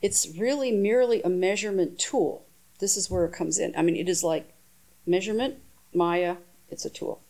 It's 0.00 0.28
really 0.36 0.72
merely 0.72 1.22
a 1.22 1.28
measurement 1.28 1.98
tool. 1.98 2.46
This 2.78 2.96
is 2.96 3.10
where 3.10 3.24
it 3.24 3.32
comes 3.32 3.58
in. 3.58 3.74
I 3.76 3.82
mean, 3.82 3.96
it 3.96 4.08
is 4.08 4.22
like 4.22 4.54
measurement, 5.06 5.56
Maya, 5.92 6.36
it's 6.70 6.84
a 6.84 6.90
tool. 6.90 7.20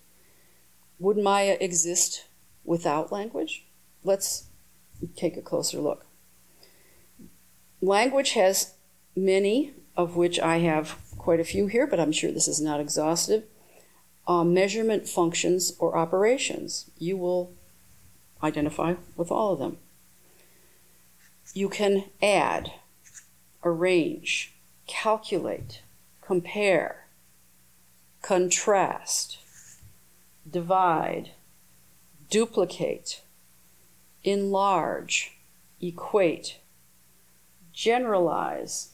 Would 0.99 1.17
Maya 1.17 1.57
exist 1.61 2.27
without 2.65 3.13
language? 3.13 3.67
Let's 4.05 4.49
take 5.17 5.37
a 5.37 5.43
closer 5.43 5.79
look. 5.79 6.07
Language 7.81 8.33
has 8.33 8.75
many, 9.17 9.73
of 9.97 10.17
which 10.17 10.39
I 10.41 10.59
have 10.59 10.99
quite 11.17 11.41
a 11.41 11.45
few 11.45 11.69
here, 11.69 11.87
but 11.87 12.01
I'm 12.01 12.13
sure 12.13 12.33
this 12.33 12.49
is 12.49 12.61
not 12.61 12.81
exhaustive 12.81 13.45
uh, 14.29 14.45
measurement 14.45 15.09
functions 15.09 15.73
or 15.79 15.97
operations. 15.97 16.91
You 16.99 17.17
will 17.17 17.55
identify 18.43 18.95
with 19.17 19.31
all 19.31 19.53
of 19.53 19.59
them. 19.59 19.79
You 21.55 21.69
can 21.69 22.05
add, 22.23 22.73
arrange, 23.65 24.55
calculate, 24.87 25.83
compare, 26.21 27.07
contrast, 28.23 29.39
divide, 30.49 31.31
duplicate, 32.31 33.23
enlarge, 34.25 35.39
equate, 35.81 36.59
generalize, 37.73 38.91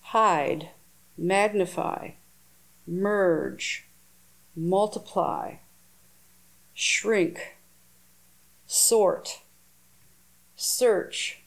hide, 0.00 0.68
magnify, 1.16 2.10
merge, 2.86 3.86
multiply, 4.54 5.54
shrink, 6.74 7.56
sort, 8.72 9.42
search, 10.56 11.40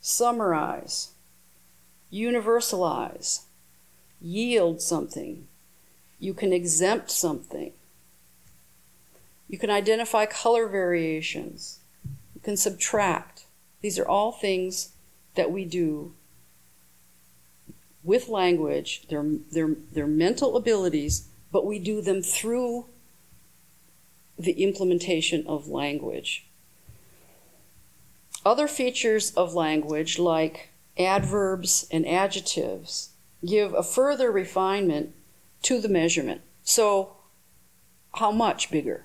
summarize, 0.00 1.12
universalize, 2.12 3.42
yield 4.20 4.82
something. 4.82 5.46
You 6.18 6.34
can 6.34 6.52
exempt 6.52 7.12
something. 7.12 7.70
You 9.48 9.56
can 9.56 9.70
identify 9.70 10.26
color 10.26 10.66
variations. 10.66 11.78
You 12.34 12.40
can 12.40 12.56
subtract. 12.56 13.44
These 13.80 13.96
are 13.96 14.08
all 14.08 14.32
things 14.32 14.94
that 15.36 15.52
we 15.52 15.64
do 15.64 16.12
with 18.02 18.28
language. 18.28 19.06
They're, 19.08 19.30
they're, 19.52 19.76
they're 19.92 20.08
mental 20.08 20.56
abilities, 20.56 21.28
but 21.52 21.64
we 21.64 21.78
do 21.78 22.00
them 22.00 22.20
through 22.20 22.86
the 24.38 24.62
implementation 24.62 25.46
of 25.46 25.68
language. 25.68 26.46
Other 28.44 28.68
features 28.68 29.32
of 29.32 29.54
language, 29.54 30.18
like 30.18 30.68
adverbs 30.98 31.86
and 31.90 32.06
adjectives, 32.06 33.10
give 33.44 33.74
a 33.74 33.82
further 33.82 34.30
refinement 34.30 35.14
to 35.62 35.80
the 35.80 35.88
measurement. 35.88 36.42
So, 36.62 37.16
how 38.14 38.30
much 38.30 38.70
bigger? 38.70 39.04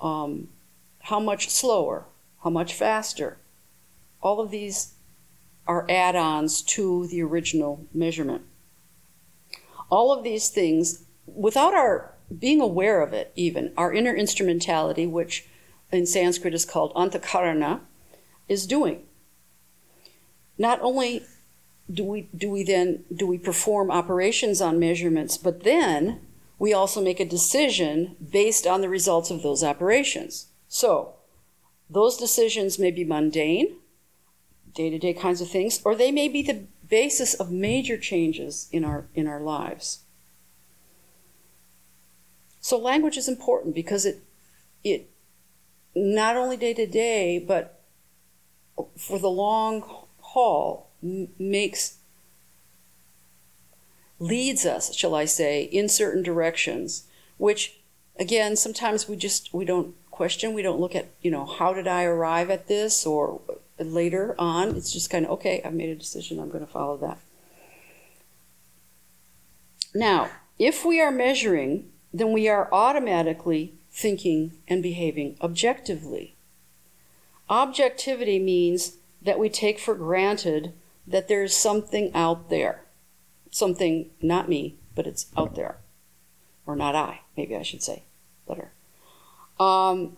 Um, 0.00 0.48
how 1.00 1.20
much 1.20 1.50
slower? 1.50 2.06
How 2.44 2.50
much 2.50 2.72
faster? 2.72 3.38
All 4.22 4.40
of 4.40 4.50
these 4.50 4.94
are 5.66 5.86
add 5.90 6.16
ons 6.16 6.62
to 6.62 7.06
the 7.08 7.22
original 7.22 7.86
measurement. 7.92 8.42
All 9.90 10.12
of 10.12 10.24
these 10.24 10.48
things, 10.48 11.04
without 11.26 11.74
our 11.74 12.14
being 12.38 12.60
aware 12.60 13.02
of 13.02 13.12
it, 13.12 13.32
even, 13.34 13.72
our 13.76 13.92
inner 13.92 14.14
instrumentality, 14.14 15.06
which 15.06 15.46
in 15.90 16.06
Sanskrit 16.06 16.54
is 16.54 16.64
called 16.64 16.94
antakarana, 16.94 17.80
is 18.48 18.66
doing. 18.66 19.02
Not 20.58 20.80
only 20.82 21.22
do 21.90 22.04
we 22.04 22.28
do 22.36 22.50
we 22.50 22.62
then 22.62 23.04
do 23.14 23.26
we 23.26 23.38
perform 23.38 23.90
operations 23.90 24.60
on 24.60 24.78
measurements, 24.78 25.36
but 25.36 25.64
then 25.64 26.20
we 26.58 26.72
also 26.72 27.02
make 27.02 27.18
a 27.18 27.24
decision 27.24 28.16
based 28.30 28.66
on 28.66 28.80
the 28.80 28.88
results 28.88 29.30
of 29.30 29.42
those 29.42 29.64
operations. 29.64 30.48
So, 30.68 31.14
those 31.88 32.16
decisions 32.16 32.78
may 32.78 32.90
be 32.90 33.02
mundane, 33.02 33.76
day-to-day 34.74 35.14
kinds 35.14 35.40
of 35.40 35.48
things, 35.48 35.80
or 35.84 35.96
they 35.96 36.12
may 36.12 36.28
be 36.28 36.42
the 36.42 36.66
basis 36.86 37.34
of 37.34 37.50
major 37.50 37.96
changes 37.96 38.68
in 38.70 38.84
our 38.84 39.06
in 39.14 39.26
our 39.26 39.40
lives. 39.40 40.00
So 42.60 42.78
language 42.78 43.16
is 43.16 43.28
important 43.28 43.74
because 43.74 44.04
it 44.04 44.22
it 44.84 45.10
not 45.94 46.36
only 46.36 46.56
day 46.56 46.74
to 46.74 46.86
day, 46.86 47.38
but 47.38 47.80
for 48.96 49.18
the 49.18 49.30
long 49.30 49.84
haul 50.20 50.90
makes 51.02 51.96
leads 54.18 54.66
us, 54.66 54.94
shall 54.94 55.14
I 55.14 55.24
say, 55.24 55.62
in 55.62 55.88
certain 55.88 56.22
directions, 56.22 57.06
which 57.38 57.78
again 58.18 58.56
sometimes 58.56 59.08
we 59.08 59.16
just 59.16 59.52
we 59.54 59.64
don't 59.64 59.94
question, 60.10 60.52
we 60.52 60.60
don't 60.62 60.80
look 60.80 60.94
at, 60.94 61.08
you 61.22 61.30
know, 61.30 61.46
how 61.46 61.72
did 61.72 61.88
I 61.88 62.04
arrive 62.04 62.50
at 62.50 62.68
this 62.68 63.06
or 63.06 63.40
later 63.78 64.34
on, 64.38 64.76
it's 64.76 64.92
just 64.92 65.08
kind 65.08 65.24
of 65.24 65.30
okay, 65.32 65.62
I've 65.64 65.72
made 65.72 65.88
a 65.88 65.94
decision, 65.94 66.38
I'm 66.38 66.50
going 66.50 66.64
to 66.64 66.70
follow 66.70 66.98
that. 66.98 67.18
Now, 69.94 70.28
if 70.58 70.84
we 70.84 71.00
are 71.00 71.10
measuring, 71.10 71.89
then 72.12 72.32
we 72.32 72.48
are 72.48 72.68
automatically 72.72 73.74
thinking 73.90 74.52
and 74.68 74.82
behaving 74.82 75.36
objectively. 75.40 76.34
Objectivity 77.48 78.38
means 78.38 78.96
that 79.22 79.38
we 79.38 79.48
take 79.48 79.78
for 79.78 79.94
granted 79.94 80.72
that 81.06 81.28
there's 81.28 81.56
something 81.56 82.10
out 82.14 82.48
there. 82.48 82.82
Something, 83.50 84.10
not 84.22 84.48
me, 84.48 84.76
but 84.94 85.06
it's 85.06 85.26
out 85.36 85.56
there. 85.56 85.78
Or 86.66 86.76
not 86.76 86.94
I, 86.94 87.22
maybe 87.36 87.56
I 87.56 87.62
should 87.62 87.82
say 87.82 88.04
better. 88.46 88.72
Um, 89.58 90.16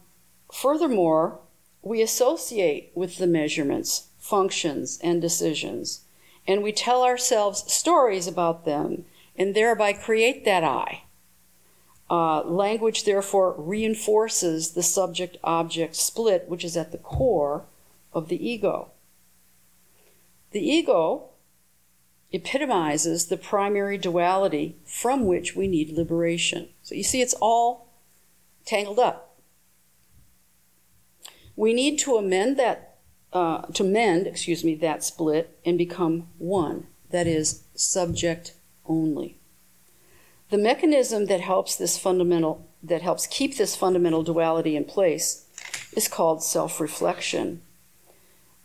furthermore, 0.53 1.41
we 1.83 2.03
associate 2.03 2.93
with 2.95 3.17
the 3.17 3.27
measurements, 3.27 4.09
functions, 4.19 4.99
and 5.03 5.21
decisions, 5.21 6.03
and 6.47 6.63
we 6.63 6.73
tell 6.73 7.03
ourselves 7.03 7.73
stories 7.73 8.27
about 8.27 8.65
them 8.65 9.05
and 9.37 9.55
thereby 9.55 9.93
create 9.93 10.45
that 10.45 10.63
I. 10.63 11.05
Uh, 12.13 12.43
language, 12.43 13.05
therefore, 13.05 13.55
reinforces 13.57 14.73
the 14.73 14.83
subject 14.83 15.39
object 15.43 15.97
split, 15.97 16.47
which 16.47 16.63
is 16.63 16.77
at 16.77 16.93
the 16.93 16.99
core 16.99 17.65
of 18.13 18.29
the 18.29 18.37
ego. 18.47 18.91
The 20.51 20.61
ego 20.61 21.31
epitomizes 22.31 23.29
the 23.29 23.39
primary 23.39 23.97
duality 23.97 24.77
from 24.85 25.25
which 25.25 25.57
we 25.57 25.67
need 25.67 25.97
liberation. 25.97 26.69
So 26.83 26.95
you 26.95 27.03
see, 27.03 27.23
it's 27.23 27.33
all 27.41 27.89
tangled 28.67 28.99
up. 28.99 29.35
We 31.57 31.73
need 31.73 31.99
to 32.01 32.17
amend 32.17 32.59
that, 32.59 32.99
uh, 33.33 33.63
to 33.69 33.85
mend, 33.85 34.27
excuse 34.27 34.63
me, 34.63 34.75
that 34.75 35.03
split 35.03 35.59
and 35.65 35.79
become 35.79 36.29
one. 36.37 36.89
That 37.09 37.27
is, 37.27 37.63
subject 37.75 38.53
only. 38.85 39.39
The 40.53 40.59
mechanism 40.59 41.25
that 41.27 41.41
helps 41.41 41.77
this 41.77 41.97
fundamental, 41.97 42.69
that 42.83 43.01
helps 43.01 43.27
keep 43.27 43.57
this 43.57 43.75
fundamental 43.75 44.23
duality 44.23 44.77
in 44.77 44.85
place 44.85 45.47
is 45.97 46.09
called 46.09 46.43
self-reflection 46.43 47.63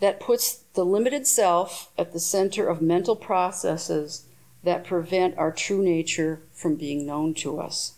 that 0.01 0.19
puts 0.19 0.63
the 0.73 0.83
limited 0.83 1.25
self 1.25 1.89
at 1.97 2.11
the 2.11 2.19
center 2.19 2.67
of 2.67 2.81
mental 2.81 3.15
processes 3.15 4.25
that 4.65 4.83
prevent 4.83 5.37
our 5.37 5.53
true 5.53 5.81
nature 5.81 6.41
from 6.51 6.75
being 6.75 7.05
known 7.05 7.33
to 7.35 7.57
us. 7.57 7.93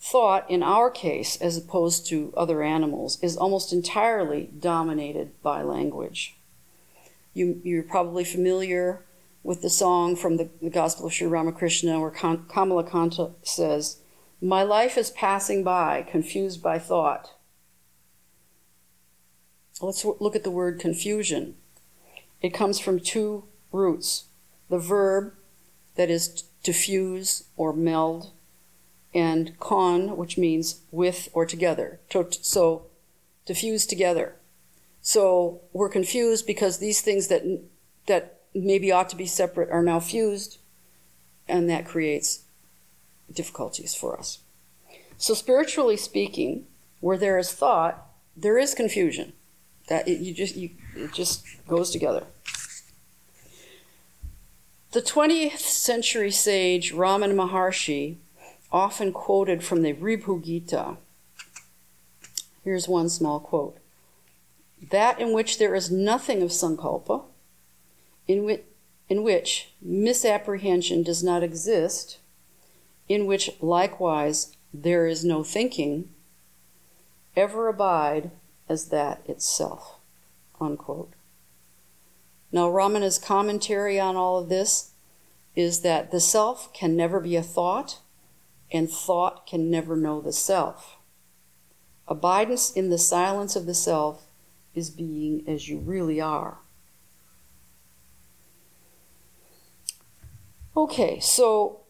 Thought, 0.00 0.50
in 0.50 0.62
our 0.62 0.90
case, 0.90 1.36
as 1.36 1.58
opposed 1.58 2.06
to 2.06 2.32
other 2.34 2.62
animals, 2.62 3.22
is 3.22 3.36
almost 3.36 3.74
entirely 3.74 4.48
dominated 4.58 5.32
by 5.42 5.60
language. 5.60 6.38
You, 7.34 7.60
you're 7.62 7.82
probably 7.82 8.24
familiar 8.24 9.04
with 9.42 9.62
the 9.62 9.70
song 9.70 10.16
from 10.16 10.36
the, 10.36 10.50
the 10.60 10.70
Gospel 10.70 11.06
of 11.06 11.12
Sri 11.12 11.26
Ramakrishna 11.26 12.00
where 12.00 12.10
Kamala 12.10 12.44
Kamalakanta 12.48 13.34
says, 13.42 13.98
My 14.40 14.62
life 14.62 14.96
is 14.96 15.10
passing 15.10 15.64
by, 15.64 16.02
confused 16.02 16.62
by 16.62 16.78
thought. 16.78 17.34
Let's 19.80 20.04
look 20.04 20.36
at 20.36 20.44
the 20.44 20.50
word 20.50 20.78
confusion. 20.78 21.56
It 22.40 22.54
comes 22.54 22.78
from 22.78 23.00
two 23.00 23.44
roots 23.72 24.26
the 24.68 24.78
verb, 24.78 25.34
that 25.96 26.08
is 26.08 26.44
to 26.62 26.72
fuse 26.72 27.44
or 27.56 27.74
meld, 27.74 28.32
and 29.12 29.58
con, 29.60 30.16
which 30.16 30.38
means 30.38 30.80
with 30.90 31.28
or 31.34 31.44
together. 31.44 32.00
So 32.40 32.86
to 33.44 33.54
fuse 33.54 33.84
together. 33.84 34.36
So 35.02 35.60
we're 35.72 35.88
confused 35.88 36.46
because 36.46 36.78
these 36.78 37.02
things 37.02 37.28
that 37.28 37.42
that 38.06 38.41
maybe 38.54 38.92
ought 38.92 39.08
to 39.10 39.16
be 39.16 39.26
separate 39.26 39.70
are 39.70 39.82
now 39.82 40.00
fused, 40.00 40.58
and 41.48 41.68
that 41.68 41.86
creates 41.86 42.44
difficulties 43.32 43.94
for 43.94 44.18
us. 44.18 44.38
So 45.16 45.34
spiritually 45.34 45.96
speaking, 45.96 46.66
where 47.00 47.16
there 47.16 47.38
is 47.38 47.52
thought, 47.52 48.06
there 48.36 48.58
is 48.58 48.74
confusion. 48.74 49.32
That 49.88 50.06
it, 50.08 50.20
you 50.20 50.32
just 50.32 50.56
you, 50.56 50.70
it 50.96 51.12
just 51.12 51.44
goes 51.66 51.90
together. 51.90 52.24
The 54.92 55.02
20th 55.02 55.58
century 55.58 56.30
sage 56.30 56.92
Ramana 56.92 57.34
Maharshi 57.34 58.16
often 58.70 59.12
quoted 59.12 59.62
from 59.62 59.82
the 59.82 59.94
Ribhu 59.94 60.44
Gita. 60.44 60.96
Here's 62.64 62.88
one 62.88 63.08
small 63.08 63.40
quote 63.40 63.78
That 64.90 65.20
in 65.20 65.32
which 65.32 65.58
there 65.58 65.74
is 65.74 65.90
nothing 65.90 66.42
of 66.42 66.50
sankalpa, 66.50 67.22
in 68.32 68.44
which, 68.44 68.62
in 69.08 69.22
which 69.22 69.72
misapprehension 69.82 71.02
does 71.02 71.22
not 71.22 71.42
exist, 71.42 72.18
in 73.08 73.26
which 73.26 73.50
likewise 73.60 74.56
there 74.72 75.06
is 75.06 75.24
no 75.24 75.44
thinking, 75.44 76.08
ever 77.36 77.68
abide 77.68 78.30
as 78.68 78.88
that 78.88 79.22
itself. 79.26 79.98
Unquote. 80.60 81.12
Now, 82.50 82.70
Ramana's 82.70 83.18
commentary 83.18 84.00
on 84.00 84.16
all 84.16 84.38
of 84.38 84.48
this 84.48 84.92
is 85.54 85.80
that 85.80 86.10
the 86.10 86.20
self 86.20 86.72
can 86.72 86.96
never 86.96 87.20
be 87.20 87.36
a 87.36 87.42
thought, 87.42 87.98
and 88.70 88.90
thought 88.90 89.46
can 89.46 89.70
never 89.70 89.96
know 89.96 90.20
the 90.20 90.32
self. 90.32 90.96
Abidance 92.08 92.72
in 92.72 92.88
the 92.88 92.98
silence 92.98 93.56
of 93.56 93.66
the 93.66 93.74
self 93.74 94.26
is 94.74 94.88
being 94.88 95.44
as 95.46 95.68
you 95.68 95.78
really 95.78 96.20
are. 96.20 96.61
Okay, 100.76 101.20
so 101.20 101.80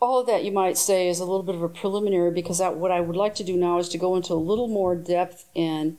all 0.00 0.20
of 0.20 0.26
that 0.26 0.44
you 0.44 0.52
might 0.52 0.78
say 0.78 1.08
is 1.08 1.18
a 1.18 1.24
little 1.24 1.42
bit 1.42 1.54
of 1.54 1.62
a 1.62 1.68
preliminary 1.68 2.30
because 2.30 2.58
that, 2.58 2.76
what 2.76 2.92
I 2.92 3.00
would 3.00 3.16
like 3.16 3.34
to 3.36 3.44
do 3.44 3.56
now 3.56 3.78
is 3.78 3.88
to 3.90 3.98
go 3.98 4.14
into 4.14 4.32
a 4.32 4.34
little 4.34 4.68
more 4.68 4.94
depth 4.94 5.46
and 5.56 5.96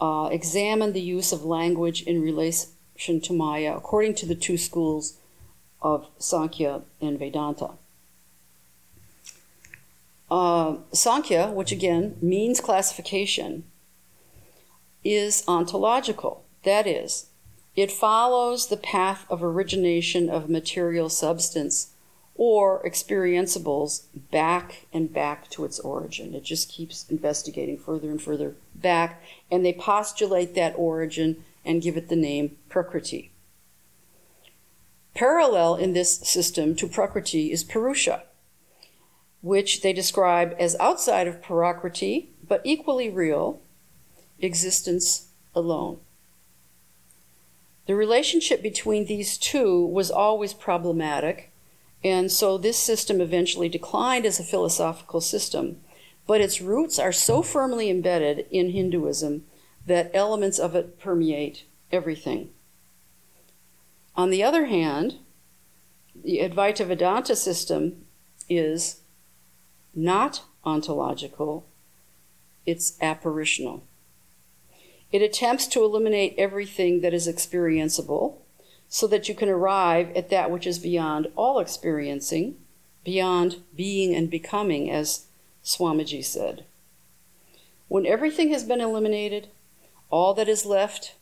uh, 0.00 0.28
examine 0.32 0.92
the 0.92 1.00
use 1.00 1.32
of 1.32 1.44
language 1.44 2.02
in 2.02 2.20
relation 2.20 3.20
to 3.22 3.32
Maya 3.32 3.74
according 3.76 4.14
to 4.16 4.26
the 4.26 4.34
two 4.34 4.56
schools 4.56 5.18
of 5.82 6.08
Sankhya 6.18 6.82
and 7.00 7.18
Vedanta. 7.18 7.70
Uh, 10.30 10.76
Sankhya, 10.92 11.48
which 11.48 11.72
again 11.72 12.16
means 12.20 12.60
classification, 12.60 13.64
is 15.02 15.44
ontological. 15.48 16.44
That 16.64 16.86
is, 16.86 17.29
it 17.76 17.92
follows 17.92 18.66
the 18.66 18.76
path 18.76 19.24
of 19.30 19.42
origination 19.42 20.28
of 20.28 20.50
material 20.50 21.08
substance 21.08 21.92
or 22.34 22.82
experienceables 22.84 24.04
back 24.30 24.86
and 24.92 25.12
back 25.12 25.48
to 25.50 25.64
its 25.64 25.78
origin. 25.80 26.34
It 26.34 26.42
just 26.42 26.70
keeps 26.70 27.08
investigating 27.10 27.76
further 27.76 28.10
and 28.10 28.20
further 28.20 28.54
back, 28.74 29.22
and 29.50 29.64
they 29.64 29.72
postulate 29.72 30.54
that 30.54 30.74
origin 30.76 31.44
and 31.64 31.82
give 31.82 31.96
it 31.96 32.08
the 32.08 32.16
name 32.16 32.56
Prakriti. 32.68 33.30
Parallel 35.14 35.74
in 35.76 35.92
this 35.92 36.16
system 36.18 36.74
to 36.76 36.88
Prakriti 36.88 37.52
is 37.52 37.62
Purusha, 37.62 38.22
which 39.42 39.82
they 39.82 39.92
describe 39.92 40.54
as 40.58 40.76
outside 40.80 41.26
of 41.26 41.42
Prakriti, 41.42 42.30
but 42.46 42.62
equally 42.64 43.10
real, 43.10 43.60
existence 44.40 45.28
alone. 45.54 45.98
The 47.86 47.94
relationship 47.94 48.62
between 48.62 49.06
these 49.06 49.36
two 49.36 49.84
was 49.84 50.10
always 50.10 50.54
problematic, 50.54 51.52
and 52.04 52.30
so 52.30 52.56
this 52.56 52.78
system 52.78 53.20
eventually 53.20 53.68
declined 53.68 54.24
as 54.26 54.38
a 54.38 54.44
philosophical 54.44 55.20
system. 55.20 55.80
But 56.26 56.40
its 56.40 56.60
roots 56.60 56.98
are 56.98 57.12
so 57.12 57.42
firmly 57.42 57.90
embedded 57.90 58.46
in 58.50 58.70
Hinduism 58.70 59.44
that 59.86 60.10
elements 60.14 60.58
of 60.58 60.74
it 60.74 61.00
permeate 61.00 61.64
everything. 61.90 62.50
On 64.14 64.30
the 64.30 64.42
other 64.42 64.66
hand, 64.66 65.16
the 66.14 66.38
Advaita 66.38 66.86
Vedanta 66.86 67.34
system 67.34 68.04
is 68.48 69.00
not 69.94 70.42
ontological, 70.64 71.66
it's 72.66 72.96
apparitional. 73.00 73.82
It 75.12 75.22
attempts 75.22 75.66
to 75.68 75.84
eliminate 75.84 76.34
everything 76.38 77.00
that 77.00 77.14
is 77.14 77.26
experienceable 77.26 78.36
so 78.88 79.06
that 79.06 79.28
you 79.28 79.34
can 79.34 79.48
arrive 79.48 80.14
at 80.16 80.30
that 80.30 80.50
which 80.50 80.66
is 80.66 80.78
beyond 80.78 81.28
all 81.36 81.58
experiencing, 81.58 82.56
beyond 83.04 83.62
being 83.74 84.14
and 84.14 84.30
becoming, 84.30 84.90
as 84.90 85.26
Swamiji 85.64 86.24
said. 86.24 86.64
When 87.88 88.06
everything 88.06 88.50
has 88.50 88.64
been 88.64 88.80
eliminated, 88.80 89.48
all 90.10 90.34
that 90.34 90.48
is 90.48 90.66
left 90.66 91.14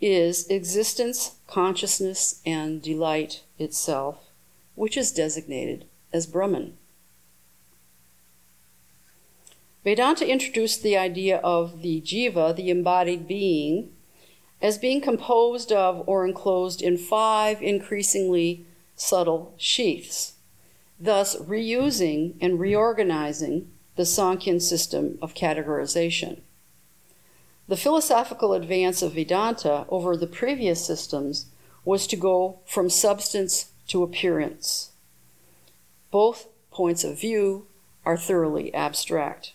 is 0.00 0.48
existence, 0.48 1.36
consciousness, 1.46 2.40
and 2.46 2.80
delight 2.80 3.42
itself, 3.58 4.30
which 4.74 4.96
is 4.96 5.12
designated 5.12 5.84
as 6.12 6.26
Brahman. 6.26 6.78
Vedanta 9.82 10.28
introduced 10.28 10.82
the 10.82 10.96
idea 10.96 11.38
of 11.38 11.80
the 11.80 12.02
jiva, 12.02 12.54
the 12.54 12.68
embodied 12.68 13.26
being, 13.26 13.90
as 14.60 14.76
being 14.76 15.00
composed 15.00 15.72
of 15.72 16.06
or 16.06 16.26
enclosed 16.26 16.82
in 16.82 16.98
five 16.98 17.62
increasingly 17.62 18.66
subtle 18.94 19.54
sheaths, 19.56 20.34
thus 20.98 21.36
reusing 21.36 22.34
and 22.42 22.60
reorganizing 22.60 23.70
the 23.96 24.02
Sankhyan 24.02 24.60
system 24.60 25.18
of 25.22 25.34
categorization. 25.34 26.40
The 27.66 27.76
philosophical 27.76 28.52
advance 28.52 29.00
of 29.00 29.14
Vedanta 29.14 29.86
over 29.88 30.14
the 30.14 30.26
previous 30.26 30.84
systems 30.84 31.46
was 31.86 32.06
to 32.08 32.16
go 32.16 32.58
from 32.66 32.90
substance 32.90 33.70
to 33.88 34.02
appearance. 34.02 34.90
Both 36.10 36.48
points 36.70 37.02
of 37.02 37.18
view 37.18 37.66
are 38.04 38.18
thoroughly 38.18 38.74
abstract. 38.74 39.54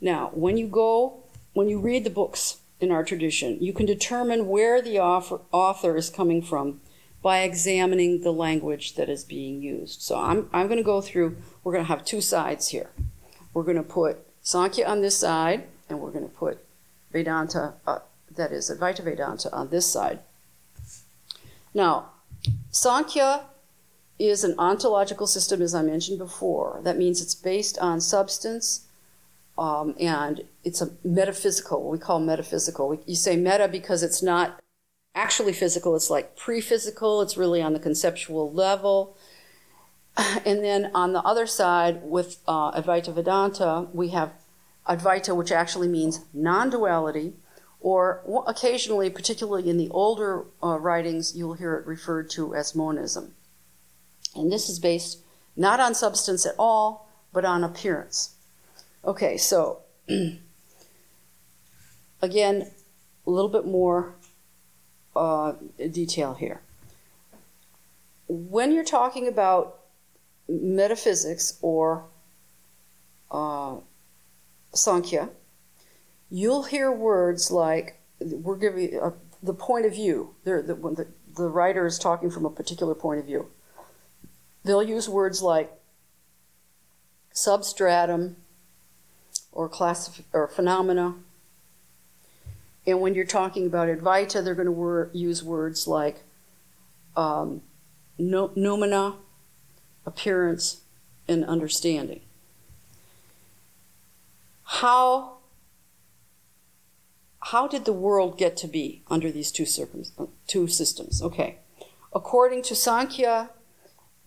Now, 0.00 0.30
when 0.32 0.56
you 0.56 0.66
go, 0.66 1.24
when 1.52 1.68
you 1.68 1.78
read 1.78 2.04
the 2.04 2.10
books 2.10 2.58
in 2.80 2.90
our 2.90 3.04
tradition, 3.04 3.58
you 3.60 3.72
can 3.72 3.86
determine 3.86 4.48
where 4.48 4.80
the 4.80 4.98
author, 4.98 5.96
is 5.96 6.08
coming 6.10 6.42
from 6.42 6.80
by 7.22 7.40
examining 7.40 8.22
the 8.22 8.32
language 8.32 8.94
that 8.94 9.10
is 9.10 9.24
being 9.24 9.60
used. 9.60 10.00
So 10.00 10.18
I'm, 10.18 10.48
I'm 10.52 10.68
going 10.68 10.78
to 10.78 10.82
go 10.82 11.00
through, 11.02 11.36
we're 11.62 11.72
going 11.72 11.84
to 11.84 11.88
have 11.88 12.04
two 12.04 12.22
sides 12.22 12.68
here. 12.68 12.90
We're 13.52 13.64
going 13.64 13.76
to 13.76 13.82
put 13.82 14.26
Sankhya 14.42 14.86
on 14.86 15.02
this 15.02 15.18
side, 15.18 15.64
and 15.88 16.00
we're 16.00 16.12
going 16.12 16.28
to 16.28 16.34
put 16.34 16.64
Vedanta, 17.12 17.74
uh, 17.86 17.98
that 18.36 18.52
is 18.52 18.70
Advaita 18.70 19.04
Vedanta, 19.04 19.52
on 19.52 19.68
this 19.68 19.90
side. 19.90 20.20
Now, 21.74 22.12
Sankhya 22.70 23.44
is 24.18 24.44
an 24.44 24.54
ontological 24.58 25.26
system, 25.26 25.60
as 25.60 25.74
I 25.74 25.82
mentioned 25.82 26.18
before. 26.18 26.80
That 26.84 26.96
means 26.96 27.20
it's 27.20 27.34
based 27.34 27.78
on 27.78 28.00
substance 28.00 28.86
um, 29.60 29.94
and 30.00 30.44
it's 30.64 30.80
a 30.80 30.88
metaphysical, 31.04 31.90
we 31.90 31.98
call 31.98 32.18
metaphysical. 32.18 32.98
You 33.06 33.14
say 33.14 33.36
meta 33.36 33.68
because 33.68 34.02
it's 34.02 34.22
not 34.22 34.58
actually 35.14 35.52
physical, 35.52 35.94
it's 35.94 36.08
like 36.08 36.34
pre 36.34 36.62
physical, 36.62 37.20
it's 37.20 37.36
really 37.36 37.60
on 37.60 37.74
the 37.74 37.78
conceptual 37.78 38.50
level. 38.50 39.16
And 40.46 40.64
then 40.64 40.90
on 40.94 41.12
the 41.12 41.22
other 41.22 41.46
side, 41.46 42.02
with 42.02 42.38
uh, 42.48 42.72
Advaita 42.72 43.14
Vedanta, 43.14 43.86
we 43.92 44.08
have 44.08 44.32
Advaita, 44.88 45.36
which 45.36 45.52
actually 45.52 45.88
means 45.88 46.24
non 46.32 46.70
duality, 46.70 47.34
or 47.80 48.22
occasionally, 48.46 49.10
particularly 49.10 49.68
in 49.68 49.76
the 49.76 49.90
older 49.90 50.46
uh, 50.62 50.78
writings, 50.78 51.36
you'll 51.36 51.54
hear 51.54 51.74
it 51.74 51.86
referred 51.86 52.30
to 52.30 52.54
as 52.54 52.74
monism. 52.74 53.34
And 54.34 54.50
this 54.50 54.68
is 54.70 54.78
based 54.78 55.22
not 55.54 55.80
on 55.80 55.94
substance 55.94 56.46
at 56.46 56.54
all, 56.58 57.08
but 57.32 57.44
on 57.44 57.62
appearance. 57.62 58.36
Okay, 59.04 59.38
so 59.38 59.80
again, 62.22 62.70
a 63.26 63.30
little 63.30 63.48
bit 63.48 63.64
more 63.64 64.14
uh, 65.16 65.54
detail 65.90 66.34
here. 66.34 66.60
When 68.28 68.72
you're 68.72 68.84
talking 68.84 69.26
about 69.26 69.80
metaphysics 70.48 71.58
or 71.62 72.04
uh, 73.30 73.76
Sankhya, 74.72 75.30
you'll 76.30 76.64
hear 76.64 76.92
words 76.92 77.50
like 77.50 78.00
we're 78.20 78.56
giving 78.56 78.96
a, 78.96 79.14
the 79.42 79.54
point 79.54 79.86
of 79.86 79.94
view. 79.94 80.34
The, 80.44 80.62
the, 80.62 81.06
the 81.36 81.48
writer 81.48 81.86
is 81.86 81.98
talking 81.98 82.30
from 82.30 82.44
a 82.44 82.50
particular 82.50 82.94
point 82.94 83.20
of 83.20 83.26
view. 83.26 83.50
They'll 84.62 84.82
use 84.82 85.08
words 85.08 85.40
like 85.40 85.72
substratum, 87.32 88.36
or 89.52 89.68
class 89.68 90.20
or 90.32 90.48
phenomena. 90.48 91.14
And 92.86 93.00
when 93.00 93.14
you're 93.14 93.24
talking 93.24 93.66
about 93.66 93.88
Advaita, 93.88 94.44
they're 94.44 94.54
going 94.54 94.66
to 94.66 94.72
wor- 94.72 95.10
use 95.12 95.42
words 95.42 95.86
like 95.86 96.22
um, 97.16 97.62
no- 98.18 98.48
noumena, 98.50 99.16
appearance, 100.06 100.80
and 101.28 101.44
understanding. 101.44 102.20
How 104.64 105.38
how 107.42 107.66
did 107.66 107.84
the 107.84 107.92
world 107.92 108.38
get 108.38 108.56
to 108.58 108.68
be 108.68 109.02
under 109.08 109.32
these 109.32 109.50
two, 109.50 109.64
circum- 109.64 110.04
two 110.46 110.68
systems? 110.68 111.22
Okay. 111.22 111.56
According 112.12 112.62
to 112.64 112.74
Sankhya, 112.74 113.50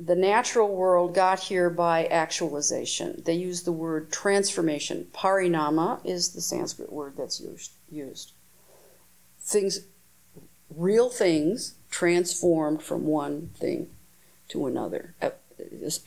the 0.05 0.15
natural 0.15 0.75
world 0.75 1.13
got 1.13 1.39
here 1.39 1.69
by 1.69 2.05
actualization. 2.07 3.21
They 3.25 3.35
use 3.35 3.63
the 3.63 3.71
word 3.71 4.11
transformation. 4.11 5.07
Parinama 5.13 6.03
is 6.05 6.29
the 6.29 6.41
Sanskrit 6.41 6.91
word 6.91 7.13
that's 7.17 7.41
used. 7.89 8.31
Things 9.39 9.81
real 10.75 11.09
things 11.09 11.75
transformed 11.91 12.81
from 12.81 13.05
one 13.05 13.51
thing 13.55 13.89
to 14.49 14.65
another 14.65 15.13
uh, 15.21 15.29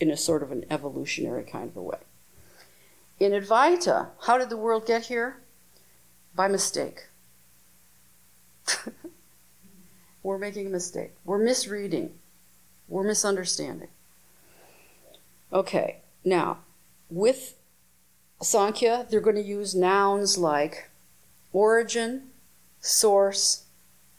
in 0.00 0.10
a 0.10 0.16
sort 0.16 0.42
of 0.42 0.50
an 0.50 0.64
evolutionary 0.70 1.44
kind 1.44 1.68
of 1.68 1.76
a 1.76 1.82
way. 1.82 1.98
In 3.18 3.32
Advaita, 3.32 4.08
how 4.22 4.36
did 4.36 4.50
the 4.50 4.56
world 4.56 4.86
get 4.86 5.06
here? 5.06 5.38
By 6.34 6.48
mistake. 6.48 7.06
We're 10.22 10.38
making 10.38 10.66
a 10.66 10.70
mistake. 10.70 11.12
We're 11.24 11.38
misreading. 11.38 12.12
We're 12.88 13.04
misunderstanding. 13.04 13.88
Okay, 15.52 15.98
now, 16.24 16.58
with 17.10 17.54
Sankhya, 18.42 19.06
they're 19.10 19.20
going 19.20 19.36
to 19.36 19.42
use 19.42 19.74
nouns 19.74 20.36
like 20.36 20.90
origin, 21.52 22.28
source, 22.80 23.64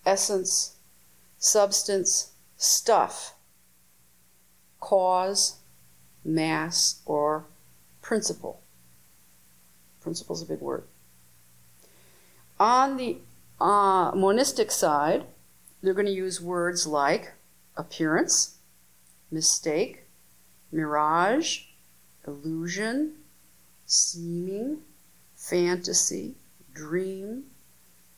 essence, 0.05 0.75
substance, 1.37 2.31
stuff, 2.57 3.35
cause, 4.79 5.57
mass, 6.23 7.01
or 7.05 7.45
principle. 8.01 8.61
Principle 10.01 10.35
is 10.35 10.41
a 10.41 10.45
big 10.45 10.61
word. 10.61 10.83
On 12.59 12.97
the 12.97 13.17
uh, 13.59 14.11
monistic 14.15 14.71
side, 14.71 15.25
they're 15.81 15.93
going 15.93 16.07
to 16.07 16.11
use 16.11 16.41
words 16.41 16.87
like 16.87 17.33
appearance, 17.75 18.56
mistake, 19.31 20.03
mirage, 20.71 21.65
illusion, 22.25 23.15
seeming, 23.85 24.81
fantasy, 25.35 26.35
dream, 26.73 27.45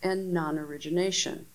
and 0.01 0.33
non 0.33 0.57
origination. 0.57 1.45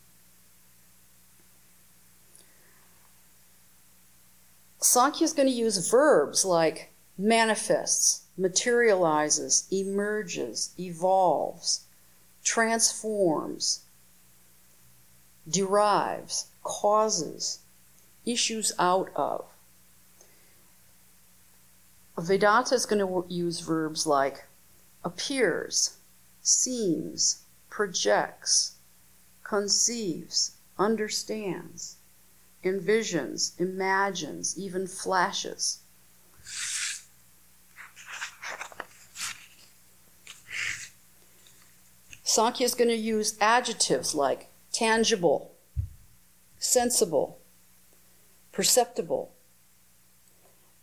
Sankhya 4.80 5.24
is 5.24 5.32
going 5.32 5.48
to 5.48 5.54
use 5.54 5.88
verbs 5.90 6.44
like 6.44 6.92
manifests, 7.16 8.24
materializes, 8.36 9.66
emerges, 9.72 10.74
evolves, 10.78 11.86
transforms, 12.44 13.80
derives, 15.48 16.46
causes, 16.62 17.60
issues 18.26 18.72
out 18.78 19.10
of. 19.14 19.44
Vedanta 22.16 22.74
is 22.74 22.86
going 22.86 23.00
to 23.00 23.26
use 23.28 23.60
verbs 23.60 24.06
like 24.06 24.46
appears, 25.04 25.98
seems, 26.40 27.42
projects, 27.68 28.76
conceives, 29.42 30.52
understands, 30.78 31.96
envisions, 32.64 33.58
imagines, 33.60 34.56
even 34.58 34.86
flashes. 34.86 35.80
Sankhya 42.22 42.64
is 42.64 42.74
going 42.74 42.88
to 42.88 42.96
use 42.96 43.36
adjectives 43.40 44.14
like 44.14 44.48
tangible, 44.72 45.52
sensible, 46.58 47.38
perceptible. 48.54 49.32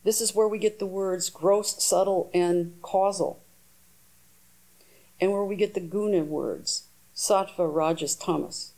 This 0.04 0.20
is 0.20 0.36
where 0.36 0.48
we 0.48 0.60
get 0.60 0.80
the 0.80 0.86
words 0.86 1.30
gross, 1.30 1.82
subtle, 1.84 2.30
and 2.34 2.80
causal. 2.82 3.42
And 5.20 5.32
where 5.32 5.46
we 5.46 5.56
get 5.56 5.74
the 5.74 5.80
guna 5.80 6.24
words 6.24 6.88
sattva, 7.16 7.74
rajas, 7.74 8.16
tamas. 8.16 8.74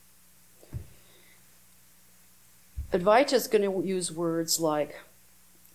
Advaita 2.91 3.33
is 3.33 3.47
going 3.47 3.63
to 3.63 3.87
use 3.87 4.11
words 4.11 4.59
like 4.59 4.99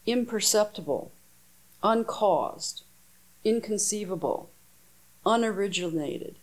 imperceptible, 0.06 1.10
uncaused, 1.82 2.82
inconceivable, 3.44 4.50
unoriginated, 5.24 6.34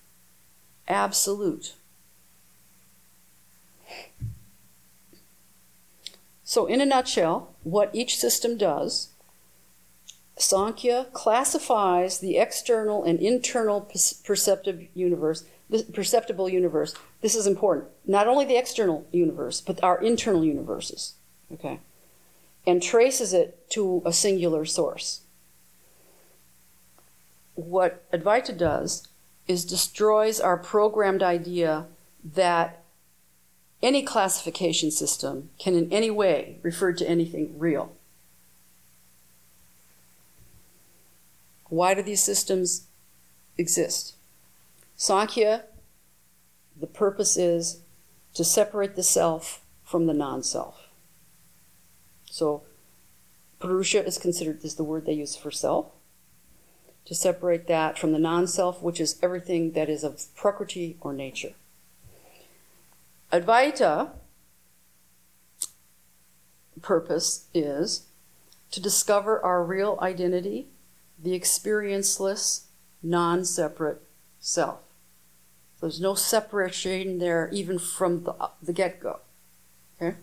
absolute. 0.87 1.73
So, 6.45 6.65
in 6.67 6.79
a 6.79 6.85
nutshell, 6.85 7.55
what 7.63 7.89
each 7.91 8.17
system 8.17 8.57
does, 8.57 9.09
Sankhya 10.37 11.07
classifies 11.11 12.19
the 12.19 12.37
external 12.37 13.03
and 13.03 13.19
internal 13.19 13.89
perceptive 14.23 14.87
universe 14.93 15.43
the 15.69 15.83
perceptible 15.83 16.49
universe. 16.49 16.93
This 17.21 17.35
is 17.35 17.47
important. 17.47 17.87
Not 18.05 18.27
only 18.27 18.45
the 18.45 18.57
external 18.57 19.07
universe, 19.11 19.61
but 19.61 19.83
our 19.83 20.01
internal 20.01 20.45
universes. 20.45 21.15
Okay? 21.51 21.79
And 22.67 22.81
traces 22.81 23.33
it 23.33 23.69
to 23.71 24.01
a 24.05 24.13
singular 24.13 24.65
source. 24.65 25.21
What 27.55 28.09
Advaita 28.11 28.57
does 28.57 29.07
is 29.47 29.65
destroys 29.65 30.39
our 30.39 30.57
programmed 30.57 31.23
idea 31.23 31.85
that 32.23 32.83
any 33.81 34.03
classification 34.03 34.91
system 34.91 35.49
can 35.59 35.75
in 35.75 35.91
any 35.91 36.09
way 36.09 36.57
refer 36.61 36.93
to 36.93 37.07
anything 37.07 37.57
real. 37.57 37.91
Why 41.69 41.93
do 41.93 42.01
these 42.01 42.23
systems 42.23 42.87
exist? 43.57 44.15
Sankhya, 44.95 45.63
the 46.79 46.87
purpose 46.87 47.37
is 47.37 47.81
to 48.33 48.43
separate 48.43 48.95
the 48.95 49.03
self 49.03 49.61
from 49.83 50.07
the 50.07 50.13
non 50.13 50.43
self. 50.43 50.87
So, 52.29 52.63
Purusha 53.59 54.05
is 54.05 54.17
considered 54.17 54.63
is 54.63 54.75
the 54.75 54.83
word 54.83 55.05
they 55.05 55.13
use 55.13 55.35
for 55.35 55.51
self. 55.51 55.87
To 57.05 57.15
separate 57.15 57.67
that 57.67 57.97
from 57.97 58.11
the 58.11 58.19
non 58.19 58.47
self, 58.47 58.81
which 58.81 58.99
is 58.99 59.19
everything 59.21 59.71
that 59.71 59.89
is 59.89 60.03
of 60.03 60.23
Prakriti 60.35 60.97
or 61.01 61.13
nature. 61.13 61.53
Advaita 63.31 64.11
purpose 66.81 67.45
is 67.53 68.03
to 68.71 68.79
discover 68.79 69.43
our 69.43 69.63
real 69.63 69.97
identity, 70.01 70.67
the 71.21 71.37
experienceless, 71.37 72.65
non 73.01 73.45
separate 73.45 74.01
self. 74.39 74.79
There's 75.81 76.01
no 76.01 76.15
separation 76.15 77.19
there, 77.19 77.49
even 77.51 77.79
from 77.79 78.23
the, 78.23 78.49
the 78.61 78.73
get 78.73 78.99
go. 78.99 79.19
Okay? 80.01 80.17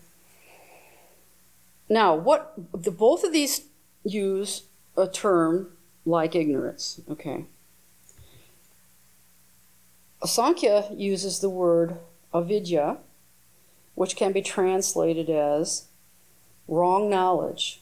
Now, 1.89 2.15
what 2.15 2.53
the 2.73 2.91
both 2.91 3.23
of 3.23 3.33
these 3.33 3.61
use 4.03 4.63
a 4.97 5.07
term 5.07 5.69
like 6.05 6.35
ignorance. 6.35 7.01
Okay. 7.09 7.45
Sankhya 10.25 10.89
uses 10.95 11.39
the 11.39 11.49
word 11.49 11.97
avidya, 12.33 12.97
which 13.95 14.15
can 14.15 14.31
be 14.31 14.41
translated 14.41 15.29
as 15.29 15.85
wrong 16.67 17.09
knowledge, 17.09 17.81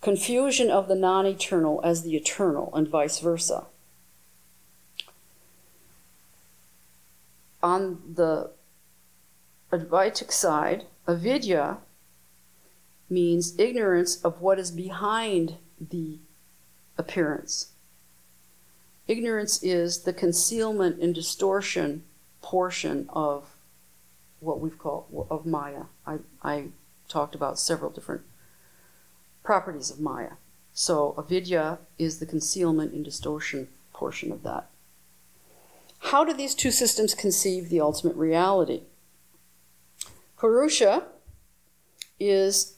confusion 0.00 0.70
of 0.70 0.88
the 0.88 0.94
non 0.94 1.26
eternal 1.26 1.80
as 1.82 2.02
the 2.02 2.16
eternal, 2.16 2.70
and 2.74 2.88
vice 2.88 3.18
versa. 3.18 3.66
on 7.62 8.00
the 8.14 8.50
Advaitic 9.72 10.30
side, 10.30 10.84
avidya 11.06 11.78
means 13.08 13.58
ignorance 13.58 14.22
of 14.22 14.40
what 14.40 14.58
is 14.58 14.70
behind 14.70 15.56
the 15.80 16.18
appearance. 16.98 17.68
Ignorance 19.08 19.62
is 19.62 20.02
the 20.02 20.12
concealment 20.12 21.00
and 21.00 21.14
distortion 21.14 22.04
portion 22.42 23.08
of 23.12 23.56
what 24.40 24.60
we've 24.60 24.78
called 24.78 25.26
of 25.30 25.46
Maya. 25.46 25.84
I, 26.06 26.18
I 26.42 26.64
talked 27.08 27.34
about 27.34 27.58
several 27.58 27.90
different 27.90 28.22
properties 29.42 29.90
of 29.90 30.00
Maya. 30.00 30.32
So 30.72 31.14
avidya 31.16 31.78
is 31.98 32.18
the 32.18 32.26
concealment 32.26 32.92
and 32.92 33.04
distortion 33.04 33.68
portion 33.92 34.32
of 34.32 34.42
that. 34.42 34.68
How 36.06 36.24
do 36.24 36.32
these 36.32 36.54
two 36.54 36.72
systems 36.72 37.14
conceive 37.14 37.68
the 37.68 37.80
ultimate 37.80 38.16
reality? 38.16 38.82
Purusha 40.36 41.04
is 42.18 42.74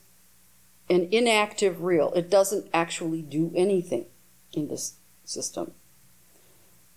an 0.91 1.09
inactive 1.11 1.83
real. 1.83 2.13
It 2.13 2.29
doesn't 2.29 2.69
actually 2.75 3.23
do 3.23 3.51
anything 3.55 4.07
in 4.53 4.69
this 4.69 4.97
system. 5.25 5.73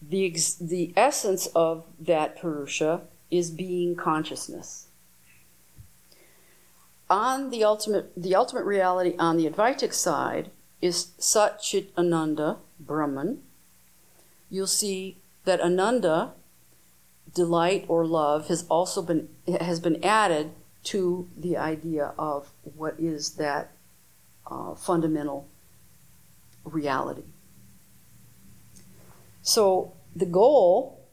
The, 0.02 0.26
ex- 0.26 0.54
the 0.56 0.94
essence 0.96 1.48
of 1.48 1.86
that 2.00 2.40
Purusha 2.40 3.02
is 3.32 3.52
being 3.52 3.96
consciousness. 3.96 4.88
On 7.10 7.50
the 7.50 7.64
ultimate, 7.64 8.12
the 8.16 8.36
ultimate 8.36 8.66
reality 8.66 9.16
on 9.18 9.38
the 9.38 9.50
Advaitic 9.50 9.94
side 9.94 10.52
is 10.82 11.12
Sat 11.18 11.62
Chit 11.62 11.92
Ananda, 11.98 12.58
Brahman. 12.80 13.42
You'll 14.50 14.68
see 14.68 15.18
that 15.46 15.62
Ananda 15.62 16.34
delight 17.34 17.86
or 17.88 18.06
love 18.06 18.48
has 18.48 18.66
also 18.70 19.02
been 19.02 19.30
has 19.60 19.80
been 19.80 20.04
added 20.04 20.52
to 20.84 21.28
the 21.38 21.58
idea 21.58 22.14
of 22.18 22.50
what 22.76 22.96
is 23.00 23.32
that 23.32 23.72
uh, 24.50 24.74
fundamental 24.76 25.48
reality. 26.64 27.24
So 29.48 29.94
the 30.14 30.26
goal 30.26 31.08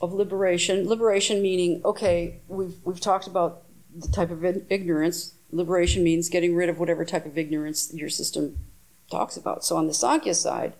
of 0.00 0.14
liberation, 0.14 0.88
liberation 0.88 1.42
meaning, 1.42 1.82
okay, 1.84 2.40
we've, 2.48 2.76
we've 2.82 2.98
talked 2.98 3.26
about 3.26 3.64
the 3.94 4.08
type 4.08 4.30
of 4.30 4.42
ignorance. 4.42 5.34
Liberation 5.52 6.02
means 6.02 6.30
getting 6.30 6.56
rid 6.56 6.70
of 6.70 6.78
whatever 6.78 7.04
type 7.04 7.26
of 7.26 7.36
ignorance 7.36 7.92
your 7.92 8.08
system 8.08 8.56
talks 9.10 9.36
about. 9.36 9.66
So 9.66 9.76
on 9.76 9.86
the 9.86 9.92
Sankhya 9.92 10.32
side, 10.32 10.72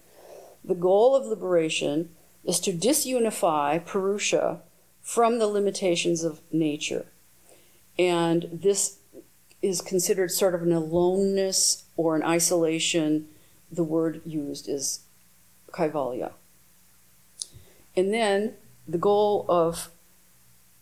the 0.64 0.74
goal 0.74 1.14
of 1.14 1.26
liberation 1.26 2.08
is 2.42 2.58
to 2.60 2.72
disunify 2.72 3.84
Purusha 3.84 4.62
from 5.02 5.38
the 5.38 5.46
limitations 5.46 6.24
of 6.24 6.40
nature. 6.50 7.04
And 7.98 8.48
this 8.50 8.96
is 9.60 9.82
considered 9.82 10.30
sort 10.30 10.54
of 10.54 10.62
an 10.62 10.72
aloneness 10.72 11.84
or 11.98 12.16
an 12.16 12.22
isolation. 12.22 13.28
The 13.70 13.84
word 13.84 14.22
used 14.24 14.70
is 14.70 15.00
kaivalya. 15.70 16.32
And 17.98 18.14
then 18.14 18.54
the 18.86 18.96
goal 18.96 19.44
of 19.48 19.90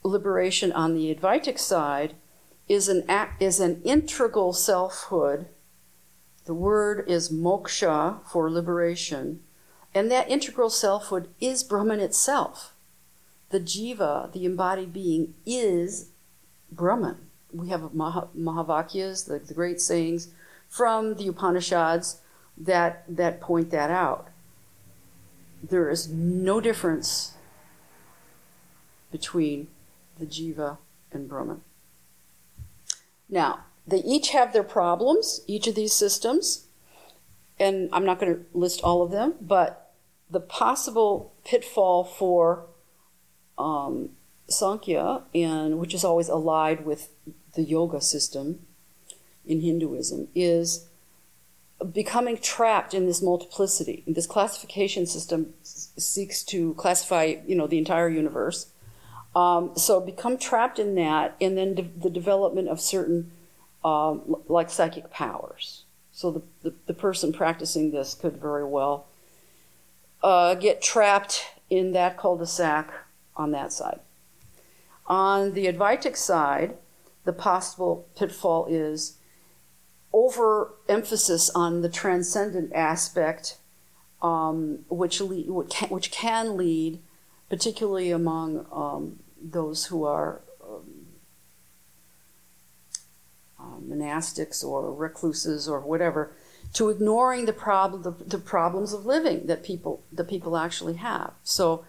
liberation 0.02 0.70
on 0.70 0.94
the 0.94 1.14
Advaitic 1.14 1.58
side 1.58 2.12
is 2.68 2.90
an, 2.90 3.04
is 3.40 3.58
an 3.58 3.80
integral 3.84 4.52
selfhood. 4.52 5.46
The 6.44 6.52
word 6.52 7.08
is 7.08 7.30
moksha 7.32 8.18
for 8.30 8.50
liberation. 8.50 9.40
And 9.94 10.10
that 10.10 10.28
integral 10.28 10.68
selfhood 10.68 11.30
is 11.40 11.64
Brahman 11.64 12.00
itself. 12.00 12.74
The 13.48 13.60
jiva, 13.60 14.30
the 14.30 14.44
embodied 14.44 14.92
being, 14.92 15.32
is 15.46 16.10
Brahman. 16.70 17.16
We 17.50 17.70
have 17.70 17.94
Mah- 17.94 18.28
Mahavakyas, 18.36 19.24
the, 19.26 19.38
the 19.38 19.54
great 19.54 19.80
sayings 19.80 20.28
from 20.68 21.14
the 21.14 21.28
Upanishads 21.28 22.20
that, 22.58 23.04
that 23.08 23.40
point 23.40 23.70
that 23.70 23.90
out. 23.90 24.28
There 25.68 25.90
is 25.90 26.08
no 26.08 26.60
difference 26.60 27.34
between 29.10 29.68
the 30.18 30.26
jiva 30.26 30.78
and 31.12 31.28
Brahman. 31.28 31.62
Now, 33.28 33.64
they 33.86 33.98
each 33.98 34.30
have 34.30 34.52
their 34.52 34.62
problems, 34.62 35.40
each 35.46 35.66
of 35.66 35.74
these 35.74 35.92
systems, 35.92 36.66
and 37.58 37.88
I'm 37.92 38.04
not 38.04 38.20
going 38.20 38.34
to 38.34 38.44
list 38.52 38.80
all 38.82 39.02
of 39.02 39.10
them, 39.10 39.34
but 39.40 39.92
the 40.30 40.40
possible 40.40 41.32
pitfall 41.44 42.04
for 42.04 42.66
um, 43.58 44.10
Sankhya, 44.48 45.22
and 45.34 45.78
which 45.78 45.94
is 45.94 46.04
always 46.04 46.28
allied 46.28 46.84
with 46.84 47.10
the 47.54 47.62
yoga 47.62 48.00
system 48.00 48.66
in 49.44 49.60
Hinduism, 49.60 50.28
is 50.34 50.88
becoming 51.92 52.38
trapped 52.38 52.94
in 52.94 53.06
this 53.06 53.22
multiplicity. 53.22 54.02
This 54.06 54.26
classification 54.26 55.06
system 55.06 55.52
seeks 55.62 56.42
to 56.44 56.74
classify, 56.74 57.36
you 57.46 57.54
know, 57.54 57.66
the 57.66 57.78
entire 57.78 58.08
universe. 58.08 58.68
Um, 59.34 59.76
so 59.76 60.00
become 60.00 60.38
trapped 60.38 60.78
in 60.78 60.94
that, 60.94 61.36
and 61.40 61.58
then 61.58 61.74
de- 61.74 61.82
the 61.82 62.08
development 62.08 62.68
of 62.68 62.80
certain, 62.80 63.30
um, 63.84 64.36
like 64.48 64.70
psychic 64.70 65.10
powers. 65.10 65.84
So 66.12 66.30
the, 66.30 66.42
the, 66.62 66.74
the, 66.86 66.94
person 66.94 67.34
practicing 67.34 67.90
this 67.90 68.14
could 68.14 68.38
very 68.38 68.64
well 68.64 69.06
uh, 70.22 70.54
get 70.54 70.80
trapped 70.80 71.44
in 71.68 71.92
that 71.92 72.16
cul-de-sac 72.16 72.90
on 73.36 73.50
that 73.50 73.74
side. 73.74 74.00
On 75.06 75.52
the 75.52 75.66
Advaitic 75.66 76.16
side, 76.16 76.78
the 77.24 77.34
possible 77.34 78.08
pitfall 78.16 78.64
is 78.70 79.18
overemphasis 80.16 81.50
on 81.50 81.82
the 81.82 81.90
transcendent 81.90 82.72
aspect, 82.72 83.58
um, 84.22 84.78
which, 84.88 85.20
which 85.20 86.10
can 86.10 86.56
lead, 86.56 86.98
particularly 87.50 88.10
among 88.10 88.66
um, 88.72 89.18
those 89.40 89.86
who 89.86 90.04
are 90.04 90.40
um, 90.66 91.06
uh, 93.60 93.78
monastics 93.86 94.64
or 94.64 94.90
recluses 94.90 95.68
or 95.68 95.80
whatever, 95.80 96.32
to 96.72 96.88
ignoring 96.88 97.44
the 97.44 97.52
problem 97.52 98.02
the, 98.02 98.24
the, 98.24 98.38
problems 98.38 98.94
of 98.94 99.04
living 99.04 99.46
that 99.46 99.62
people 99.62 100.02
that 100.10 100.28
people 100.28 100.56
actually 100.56 100.94
have. 100.94 101.32
So 101.44 101.84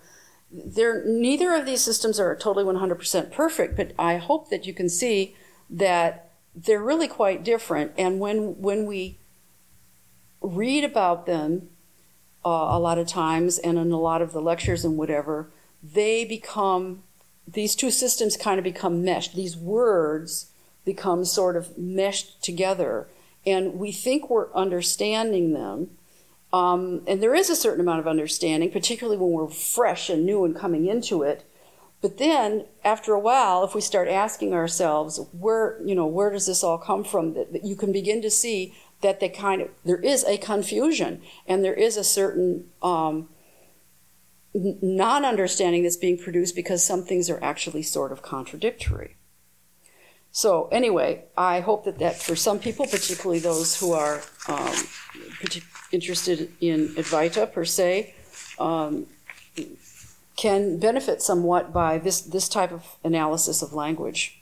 neither 0.52 1.56
of 1.56 1.66
these 1.66 1.82
systems 1.82 2.20
are 2.20 2.36
totally 2.36 2.66
100% 2.66 3.32
perfect, 3.32 3.76
but 3.76 3.94
I 3.98 4.18
hope 4.18 4.50
that 4.50 4.66
you 4.68 4.74
can 4.74 4.90
see 4.90 5.36
that 5.70 6.27
they're 6.66 6.82
really 6.82 7.08
quite 7.08 7.44
different. 7.44 7.92
And 7.98 8.20
when 8.20 8.62
when 8.62 8.86
we 8.86 9.20
read 10.42 10.84
about 10.84 11.26
them 11.26 11.70
uh, 12.46 12.50
a 12.50 12.80
lot 12.80 12.98
of 12.98 13.08
times 13.08 13.58
and 13.58 13.78
in 13.78 13.92
a 13.92 14.00
lot 14.00 14.22
of 14.22 14.32
the 14.32 14.42
lectures 14.42 14.84
and 14.84 14.98
whatever, 14.98 15.50
they 15.84 16.26
become 16.26 17.04
these 17.48 17.76
two 17.76 17.92
systems 17.92 18.36
kind 18.36 18.58
of 18.58 18.64
become 18.64 19.04
meshed. 19.04 19.36
These 19.36 19.56
words 19.56 20.52
become 20.84 21.26
sort 21.26 21.56
of 21.56 21.78
meshed 21.78 22.44
together, 22.44 23.08
and 23.46 23.76
we 23.76 23.92
think 23.92 24.30
we're 24.30 24.54
understanding 24.54 25.54
them 25.54 25.92
um, 26.54 27.02
and 27.08 27.22
there 27.22 27.36
is 27.36 27.50
a 27.50 27.56
certain 27.56 27.82
amount 27.82 28.00
of 28.00 28.08
understanding, 28.08 28.72
particularly 28.72 29.18
when 29.18 29.32
we're 29.32 29.50
fresh 29.50 30.10
and 30.10 30.26
new 30.26 30.46
and 30.46 30.56
coming 30.56 30.88
into 30.88 31.24
it. 31.24 31.44
But 32.02 32.18
then, 32.20 32.66
after 32.84 33.14
a 33.14 33.20
while, 33.20 33.64
if 33.64 33.74
we 33.74 33.82
start 33.82 34.08
asking 34.08 34.54
ourselves, 34.54 35.20
where 35.32 35.82
you 35.84 35.96
know, 35.96 36.06
where 36.06 36.30
does 36.30 36.46
this 36.46 36.64
all 36.64 36.78
come 36.78 37.04
from? 37.04 37.34
That, 37.34 37.54
that 37.54 37.66
you 37.66 37.76
can 37.76 37.92
begin 37.92 38.22
to 38.22 38.30
see 38.30 38.76
that 39.02 39.20
they 39.20 39.30
kind 39.30 39.62
of 39.62 39.70
there 39.84 40.00
is 40.00 40.24
a 40.24 40.38
confusion 40.38 41.22
and 41.48 41.64
there 41.64 41.74
is 41.74 41.98
a 41.98 42.04
certain 42.04 42.66
um, 42.82 43.30
non-understanding 44.54 45.84
that's 45.84 45.98
being 45.98 46.18
produced 46.18 46.56
because 46.56 46.86
some 46.86 47.04
things 47.04 47.30
are 47.30 47.44
actually 47.44 47.84
sort 47.84 48.12
of 48.12 48.22
contradictory. 48.22 49.18
So 50.32 50.68
anyway, 50.72 51.26
I 51.36 51.62
hope 51.62 51.86
that 51.86 52.00
that 52.00 52.18
for 52.22 52.36
some 52.36 52.60
people, 52.60 52.86
particularly 52.86 53.40
those 53.40 53.80
who 53.80 53.94
are 53.94 54.22
um, 54.48 54.76
interested 55.92 56.52
in 56.62 56.90
Advaita 56.90 57.52
per 57.52 57.66
se, 57.66 58.14
um, 58.60 59.08
can 60.38 60.78
benefit 60.78 61.22
somewhat 61.22 61.74
by 61.74 61.98
this, 61.98 62.22
this 62.22 62.48
type 62.48 62.72
of 62.72 62.96
analysis 63.04 63.62
of 63.62 63.74
language. 63.74 64.40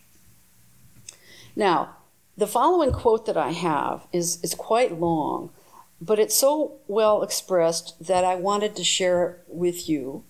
Now, 1.56 1.96
the 2.38 2.48
following 2.48 2.92
quote 2.92 3.26
that 3.26 3.38
I 3.38 3.52
have 3.52 4.06
is, 4.12 4.44
is 4.44 4.54
quite 4.54 5.00
long, 5.00 5.52
but 6.02 6.20
it's 6.20 6.36
so 6.36 6.74
well 6.88 7.24
expressed 7.24 7.96
that 8.06 8.26
I 8.26 8.36
wanted 8.36 8.76
to 8.76 8.84
share 8.84 9.30
it 9.30 9.40
with 9.48 9.88
you. 9.88 10.26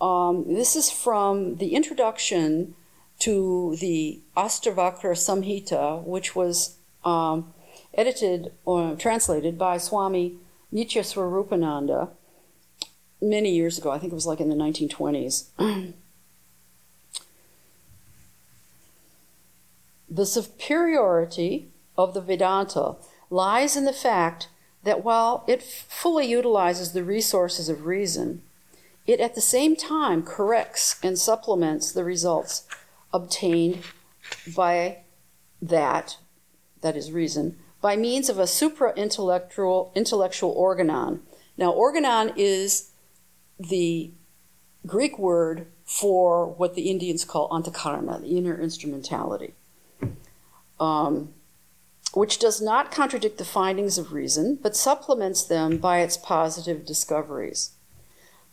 Um, 0.00 0.44
this 0.46 0.76
is 0.76 0.90
from 0.90 1.56
the 1.56 1.74
introduction 1.74 2.76
to 3.20 3.76
the 3.80 4.20
Astavakra 4.36 5.14
Samhita, 5.16 6.04
which 6.04 6.36
was 6.36 6.76
um, 7.04 7.52
edited 7.94 8.52
or 8.64 8.94
translated 8.94 9.58
by 9.58 9.78
Swami 9.78 10.36
Nityaswarupananda 10.72 12.10
many 13.22 13.50
years 13.54 13.78
ago. 13.78 13.90
I 13.90 13.98
think 13.98 14.12
it 14.12 14.16
was 14.16 14.26
like 14.26 14.40
in 14.40 14.48
the 14.48 14.56
1920s. 14.56 15.46
the 20.10 20.26
superiority 20.26 21.70
of 21.96 22.12
the 22.12 22.20
Vedanta 22.20 22.96
lies 23.30 23.76
in 23.76 23.84
the 23.84 23.92
fact 23.92 24.48
that 24.82 25.04
while 25.04 25.44
it 25.46 25.62
fully 25.62 26.26
utilizes 26.26 26.92
the 26.92 27.04
resources 27.04 27.68
of 27.68 27.86
reason, 27.86 28.42
it 29.06 29.20
at 29.20 29.34
the 29.34 29.40
same 29.40 29.76
time 29.76 30.22
corrects 30.22 30.98
and 31.02 31.18
supplements 31.18 31.92
the 31.92 32.04
results 32.04 32.66
obtained 33.12 33.78
by 34.54 34.98
that, 35.60 36.18
that 36.80 36.96
is 36.96 37.12
reason, 37.12 37.58
by 37.80 37.96
means 37.96 38.28
of 38.28 38.38
a 38.38 38.46
supra 38.46 38.92
intellectual 38.94 40.50
organon. 40.50 41.22
Now, 41.56 41.70
organon 41.70 42.32
is 42.36 42.91
the 43.68 44.10
Greek 44.86 45.18
word 45.18 45.66
for 45.84 46.46
what 46.46 46.74
the 46.74 46.90
Indians 46.90 47.24
call 47.24 47.48
antakarana, 47.50 48.20
the 48.20 48.36
inner 48.36 48.58
instrumentality, 48.58 49.54
um, 50.80 51.34
which 52.14 52.38
does 52.38 52.60
not 52.60 52.90
contradict 52.90 53.38
the 53.38 53.44
findings 53.44 53.98
of 53.98 54.12
reason, 54.12 54.58
but 54.60 54.76
supplements 54.76 55.44
them 55.44 55.78
by 55.78 56.00
its 56.00 56.16
positive 56.16 56.84
discoveries. 56.84 57.72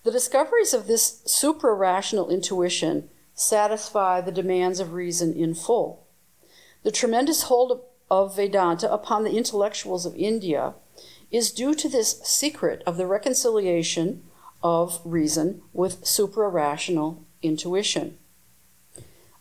The 0.04 0.12
discoveries 0.12 0.74
of 0.74 0.88
this 0.88 1.22
supra 1.26 1.74
rational 1.74 2.30
intuition 2.30 3.10
satisfy 3.34 4.22
the 4.22 4.32
demands 4.32 4.80
of 4.80 4.94
reason 4.94 5.34
in 5.34 5.54
full. 5.54 6.06
The 6.84 6.92
tremendous 6.92 7.44
hold 7.44 7.72
of, 7.72 7.82
of 8.10 8.36
Vedanta 8.36 8.92
upon 8.92 9.24
the 9.24 9.36
intellectuals 9.36 10.06
of 10.06 10.16
India 10.16 10.74
is 11.32 11.52
due 11.52 11.76
to 11.76 11.90
this 11.90 12.20
secret 12.24 12.82
of 12.86 12.98
the 12.98 13.06
reconciliation 13.06 14.24
of 14.62 15.00
reason 15.04 15.62
with 15.74 16.06
supra 16.06 16.50
rational 16.50 17.26
intuition. 17.42 18.18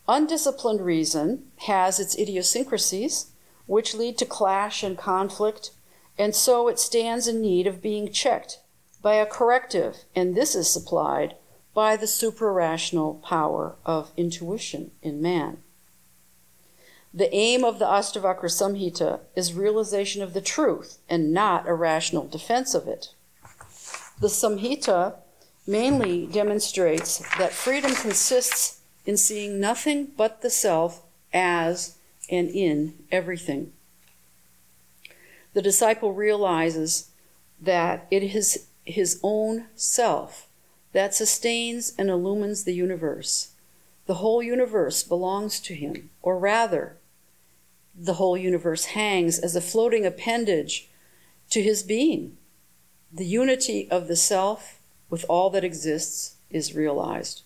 Undisciplined 0.06 0.80
reason 0.80 1.50
has 1.66 2.00
its 2.00 2.18
idiosyncrasies, 2.18 3.32
which 3.66 3.94
lead 3.94 4.16
to 4.18 4.24
clash 4.24 4.82
and 4.82 4.96
conflict, 4.96 5.70
and 6.16 6.34
so 6.34 6.68
it 6.68 6.78
stands 6.78 7.28
in 7.28 7.40
need 7.40 7.66
of 7.66 7.82
being 7.82 8.10
checked 8.10 8.60
by 9.02 9.14
a 9.14 9.26
corrective, 9.26 10.04
and 10.14 10.34
this 10.34 10.54
is 10.54 10.72
supplied 10.72 11.34
by 11.74 11.96
the 11.96 12.06
suprarational 12.06 13.22
power 13.22 13.76
of 13.84 14.12
intuition 14.16 14.90
in 15.02 15.20
man. 15.20 15.58
The 17.12 17.32
aim 17.34 17.64
of 17.64 17.78
the 17.78 17.86
Astavakra 17.86 18.50
Samhita 18.50 19.20
is 19.34 19.54
realization 19.54 20.22
of 20.22 20.34
the 20.34 20.40
truth 20.40 20.98
and 21.08 21.32
not 21.32 21.68
a 21.68 21.74
rational 21.74 22.26
defense 22.26 22.74
of 22.74 22.86
it. 22.86 23.14
The 24.20 24.28
Samhita 24.28 25.16
mainly 25.66 26.26
demonstrates 26.26 27.18
that 27.36 27.52
freedom 27.52 27.94
consists 27.94 28.80
in 29.06 29.16
seeing 29.16 29.60
nothing 29.60 30.08
but 30.16 30.42
the 30.42 30.50
self 30.50 31.02
as 31.32 31.98
and 32.30 32.48
in 32.48 32.94
everything. 33.12 33.72
The 35.54 35.62
disciple 35.62 36.12
realizes 36.12 37.10
that 37.60 38.06
it 38.10 38.22
is 38.22 38.66
his 38.84 39.20
own 39.22 39.66
self 39.76 40.48
that 40.92 41.14
sustains 41.14 41.92
and 41.98 42.08
illumines 42.08 42.64
the 42.64 42.74
universe. 42.74 43.52
The 44.06 44.14
whole 44.14 44.42
universe 44.42 45.02
belongs 45.02 45.60
to 45.60 45.74
him, 45.74 46.10
or 46.22 46.38
rather, 46.38 46.96
the 47.94 48.14
whole 48.14 48.36
universe 48.36 48.86
hangs 48.86 49.38
as 49.38 49.54
a 49.54 49.60
floating 49.60 50.06
appendage 50.06 50.88
to 51.50 51.62
his 51.62 51.82
being. 51.82 52.37
The 53.12 53.24
unity 53.24 53.90
of 53.90 54.06
the 54.06 54.16
self 54.16 54.80
with 55.08 55.24
all 55.28 55.48
that 55.50 55.64
exists 55.64 56.36
is 56.50 56.74
realized. 56.74 57.42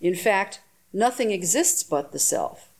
In 0.00 0.14
fact, 0.14 0.60
nothing 0.92 1.30
exists 1.30 1.82
but 1.82 2.12
the 2.12 2.18
self, 2.18 2.70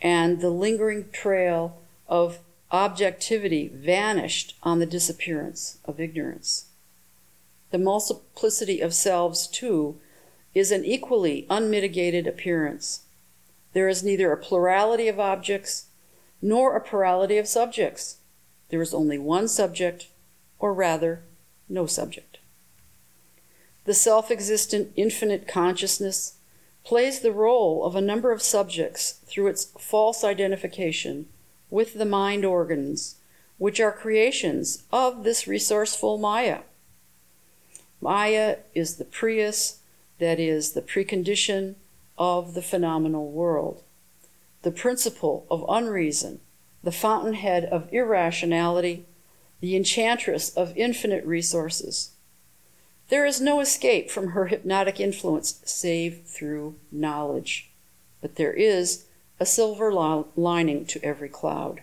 and 0.00 0.40
the 0.40 0.50
lingering 0.50 1.10
trail 1.12 1.78
of 2.08 2.38
objectivity 2.70 3.68
vanished 3.68 4.56
on 4.62 4.78
the 4.78 4.86
disappearance 4.86 5.78
of 5.84 6.00
ignorance. 6.00 6.66
The 7.70 7.78
multiplicity 7.78 8.80
of 8.80 8.94
selves, 8.94 9.46
too, 9.46 10.00
is 10.54 10.72
an 10.72 10.84
equally 10.84 11.46
unmitigated 11.50 12.26
appearance. 12.26 13.00
There 13.72 13.88
is 13.88 14.02
neither 14.02 14.32
a 14.32 14.36
plurality 14.36 15.08
of 15.08 15.20
objects 15.20 15.86
nor 16.40 16.76
a 16.76 16.80
plurality 16.80 17.36
of 17.36 17.48
subjects. 17.48 18.18
There 18.70 18.80
is 18.80 18.94
only 18.94 19.18
one 19.18 19.48
subject, 19.48 20.08
or 20.58 20.72
rather, 20.72 21.22
no 21.68 21.86
subject. 21.86 22.38
The 23.84 23.94
self 23.94 24.30
existent 24.30 24.92
infinite 24.96 25.46
consciousness 25.46 26.34
plays 26.84 27.20
the 27.20 27.32
role 27.32 27.84
of 27.84 27.96
a 27.96 28.00
number 28.00 28.32
of 28.32 28.42
subjects 28.42 29.20
through 29.26 29.48
its 29.48 29.64
false 29.78 30.22
identification 30.22 31.26
with 31.70 31.94
the 31.94 32.04
mind 32.04 32.44
organs, 32.44 33.16
which 33.58 33.80
are 33.80 33.92
creations 33.92 34.84
of 34.92 35.24
this 35.24 35.46
resourceful 35.46 36.18
Maya. 36.18 36.60
Maya 38.00 38.58
is 38.74 38.96
the 38.96 39.04
prius, 39.04 39.80
that 40.18 40.38
is, 40.38 40.72
the 40.72 40.82
precondition 40.82 41.74
of 42.18 42.54
the 42.54 42.62
phenomenal 42.62 43.30
world, 43.30 43.82
the 44.62 44.70
principle 44.70 45.46
of 45.50 45.64
unreason, 45.68 46.40
the 46.82 46.92
fountainhead 46.92 47.64
of 47.64 47.92
irrationality, 47.92 49.06
the 49.64 49.76
enchantress 49.76 50.50
of 50.50 50.76
infinite 50.76 51.24
resources. 51.24 52.10
There 53.08 53.24
is 53.24 53.40
no 53.40 53.60
escape 53.60 54.10
from 54.10 54.32
her 54.32 54.48
hypnotic 54.48 55.00
influence 55.00 55.62
save 55.64 56.26
through 56.26 56.74
knowledge, 56.92 57.70
but 58.20 58.36
there 58.36 58.52
is 58.52 59.06
a 59.40 59.46
silver 59.46 59.90
lining 59.90 60.84
to 60.84 61.02
every 61.02 61.30
cloud. 61.30 61.80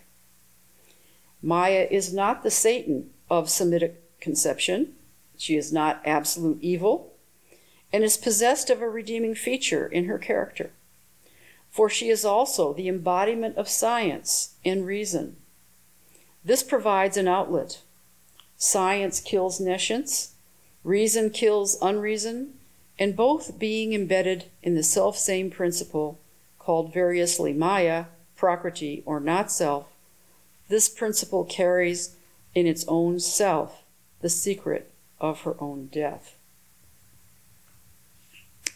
Maya 1.41 1.87
is 1.89 2.13
not 2.13 2.43
the 2.43 2.51
Satan 2.51 3.09
of 3.31 3.49
Semitic 3.49 4.19
conception. 4.19 4.93
She 5.35 5.57
is 5.57 5.73
not 5.73 6.03
absolute 6.05 6.61
evil 6.61 7.13
and 7.91 8.03
is 8.03 8.15
possessed 8.15 8.69
of 8.69 8.83
a 8.83 8.89
redeeming 8.89 9.33
feature 9.33 9.87
in 9.87 10.05
her 10.05 10.19
character. 10.19 10.69
For 11.71 11.89
she 11.89 12.09
is 12.09 12.23
also 12.23 12.73
the 12.73 12.87
embodiment 12.87 13.57
of 13.57 13.67
science 13.67 14.53
and 14.63 14.85
reason. 14.85 15.37
This 16.43 16.63
provides 16.63 17.17
an 17.17 17.27
outlet. 17.27 17.81
Science 18.57 19.19
kills 19.19 19.59
nescience, 19.59 20.35
reason 20.83 21.29
kills 21.29 21.77
unreason, 21.81 22.53
and 22.97 23.15
both 23.15 23.57
being 23.57 23.93
embedded 23.93 24.45
in 24.61 24.75
the 24.75 24.83
self 24.83 25.17
same 25.17 25.49
principle 25.49 26.19
called 26.59 26.93
variously 26.93 27.53
Maya, 27.53 28.05
Prakriti, 28.35 29.03
or 29.05 29.19
not 29.19 29.51
self, 29.51 29.87
this 30.69 30.87
principle 30.87 31.43
carries 31.43 32.15
in 32.55 32.65
its 32.65 32.85
own 32.87 33.19
self 33.19 33.83
the 34.21 34.29
secret 34.29 34.91
of 35.19 35.41
her 35.41 35.55
own 35.59 35.87
death. 35.87 36.37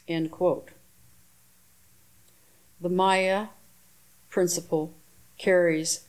End 0.07 0.29
quote. 0.31 0.69
The 2.81 2.89
Maya 2.89 3.47
principle 4.29 4.93
carries 5.37 6.01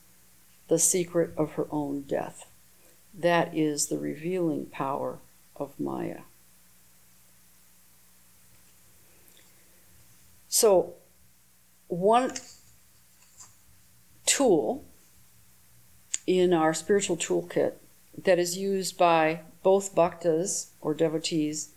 the 0.67 0.79
secret 0.79 1.31
of 1.37 1.53
her 1.53 1.67
own 1.71 2.01
death. 2.01 2.47
That 3.13 3.55
is 3.55 3.87
the 3.87 3.97
revealing 3.97 4.67
power 4.67 5.19
of 5.55 5.79
Maya. 5.79 6.21
So, 10.47 10.93
one 11.87 12.33
tool 14.25 14.85
in 16.25 16.53
our 16.53 16.73
spiritual 16.73 17.17
toolkit 17.17 17.73
that 18.23 18.39
is 18.39 18.57
used 18.57 18.97
by 18.97 19.41
both 19.63 19.95
bhaktas 19.95 20.67
or 20.81 20.93
devotees 20.93 21.69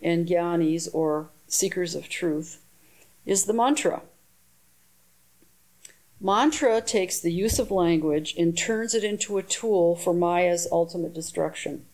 and 0.00 0.26
jnanis 0.26 0.88
or 0.92 1.28
seekers 1.48 1.94
of 1.94 2.08
truth 2.08 2.60
is 3.26 3.44
the 3.44 3.52
mantra. 3.52 4.02
Mantra 6.20 6.80
takes 6.80 7.20
the 7.20 7.32
use 7.32 7.60
of 7.60 7.70
language 7.70 8.34
and 8.36 8.58
turns 8.58 8.92
it 8.92 9.04
into 9.04 9.38
a 9.38 9.42
tool 9.42 9.94
for 9.94 10.12
Maya's 10.12 10.66
ultimate 10.72 11.14
destruction. 11.14 11.84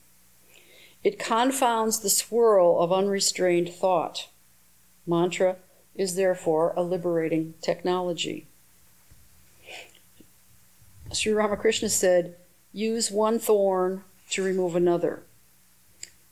It 1.02 1.18
confounds 1.18 2.00
the 2.00 2.08
swirl 2.08 2.80
of 2.80 2.90
unrestrained 2.90 3.68
thought. 3.68 4.28
Mantra 5.06 5.56
is 5.94 6.14
therefore 6.14 6.72
a 6.74 6.82
liberating 6.82 7.54
technology. 7.60 8.46
Sri 11.12 11.32
Ramakrishna 11.32 11.90
said, 11.90 12.36
Use 12.72 13.10
one 13.10 13.38
thorn 13.38 14.02
to 14.30 14.42
remove 14.42 14.74
another. 14.74 15.22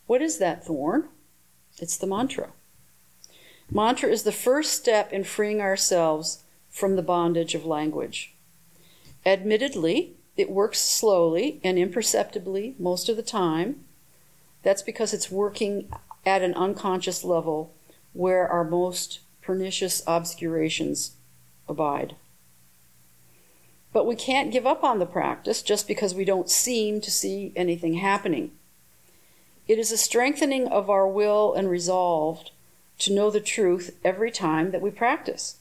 What 0.06 0.22
is 0.22 0.38
that 0.38 0.64
thorn? 0.64 1.08
It's 1.78 1.98
the 1.98 2.06
mantra. 2.06 2.50
Mantra 3.70 4.08
is 4.08 4.22
the 4.22 4.32
first 4.32 4.72
step 4.72 5.12
in 5.12 5.24
freeing 5.24 5.60
ourselves 5.60 6.42
from 6.72 6.96
the 6.96 7.02
bondage 7.02 7.54
of 7.54 7.64
language. 7.64 8.34
Admittedly, 9.24 10.16
it 10.36 10.50
works 10.50 10.80
slowly 10.80 11.60
and 11.62 11.78
imperceptibly 11.78 12.74
most 12.78 13.08
of 13.08 13.16
the 13.16 13.22
time. 13.22 13.84
That's 14.62 14.82
because 14.82 15.12
it's 15.12 15.30
working 15.30 15.92
at 16.24 16.42
an 16.42 16.54
unconscious 16.54 17.22
level 17.22 17.74
where 18.14 18.48
our 18.48 18.64
most 18.64 19.20
pernicious 19.42 20.02
obscurations 20.06 21.12
abide. 21.68 22.16
But 23.92 24.06
we 24.06 24.16
can't 24.16 24.50
give 24.50 24.66
up 24.66 24.82
on 24.82 24.98
the 24.98 25.06
practice 25.06 25.60
just 25.62 25.86
because 25.86 26.14
we 26.14 26.24
don't 26.24 26.48
seem 26.48 27.02
to 27.02 27.10
see 27.10 27.52
anything 27.54 27.94
happening. 27.94 28.52
It 29.68 29.78
is 29.78 29.92
a 29.92 29.98
strengthening 29.98 30.66
of 30.66 30.88
our 30.88 31.06
will 31.06 31.52
and 31.52 31.68
resolve 31.68 32.44
to 33.00 33.12
know 33.12 33.30
the 33.30 33.40
truth 33.40 33.98
every 34.02 34.30
time 34.30 34.70
that 34.70 34.80
we 34.80 34.90
practice. 34.90 35.56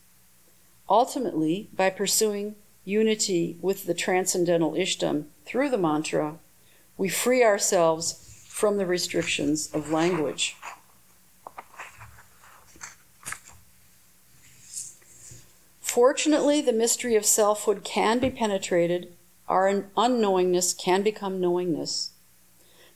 Ultimately, 0.92 1.70
by 1.74 1.90
pursuing 1.90 2.56
unity 2.84 3.58
with 3.62 3.86
the 3.86 3.94
transcendental 3.94 4.74
Ishtam 4.74 5.28
through 5.46 5.70
the 5.70 5.78
mantra, 5.78 6.40
we 6.98 7.08
free 7.08 7.46
ourselves 7.46 8.46
from 8.50 8.76
the 8.76 8.86
restrictions 8.86 9.70
of 9.74 9.90
language. 9.90 10.58
Fortunately, 15.80 16.60
the 16.60 16.74
mystery 16.74 17.16
of 17.16 17.26
selfhood 17.26 17.86
can 17.86 18.20
be 18.20 18.30
penetrated, 18.30 19.14
our 19.48 19.86
unknowingness 19.96 20.78
can 20.78 21.04
become 21.04 21.40
knowingness. 21.40 22.12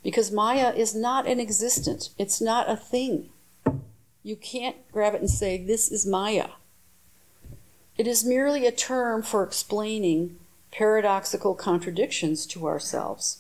Because 0.04 0.34
Maya 0.34 0.74
is 0.76 0.94
not 0.94 1.28
an 1.28 1.40
existent, 1.40 2.10
it's 2.18 2.42
not 2.42 2.70
a 2.70 2.76
thing. 2.76 3.30
You 4.22 4.36
can't 4.36 4.76
grab 4.92 5.14
it 5.14 5.22
and 5.22 5.30
say, 5.30 5.58
This 5.58 5.90
is 5.90 6.06
Maya. 6.06 6.50
It 7.98 8.08
is 8.08 8.26
merely 8.26 8.66
a 8.66 8.72
term 8.72 9.24
for 9.24 9.44
explaining 9.44 10.38
paradoxical 10.72 11.56
contradictions 11.56 12.46
to 12.48 12.68
ourselves. 12.68 13.40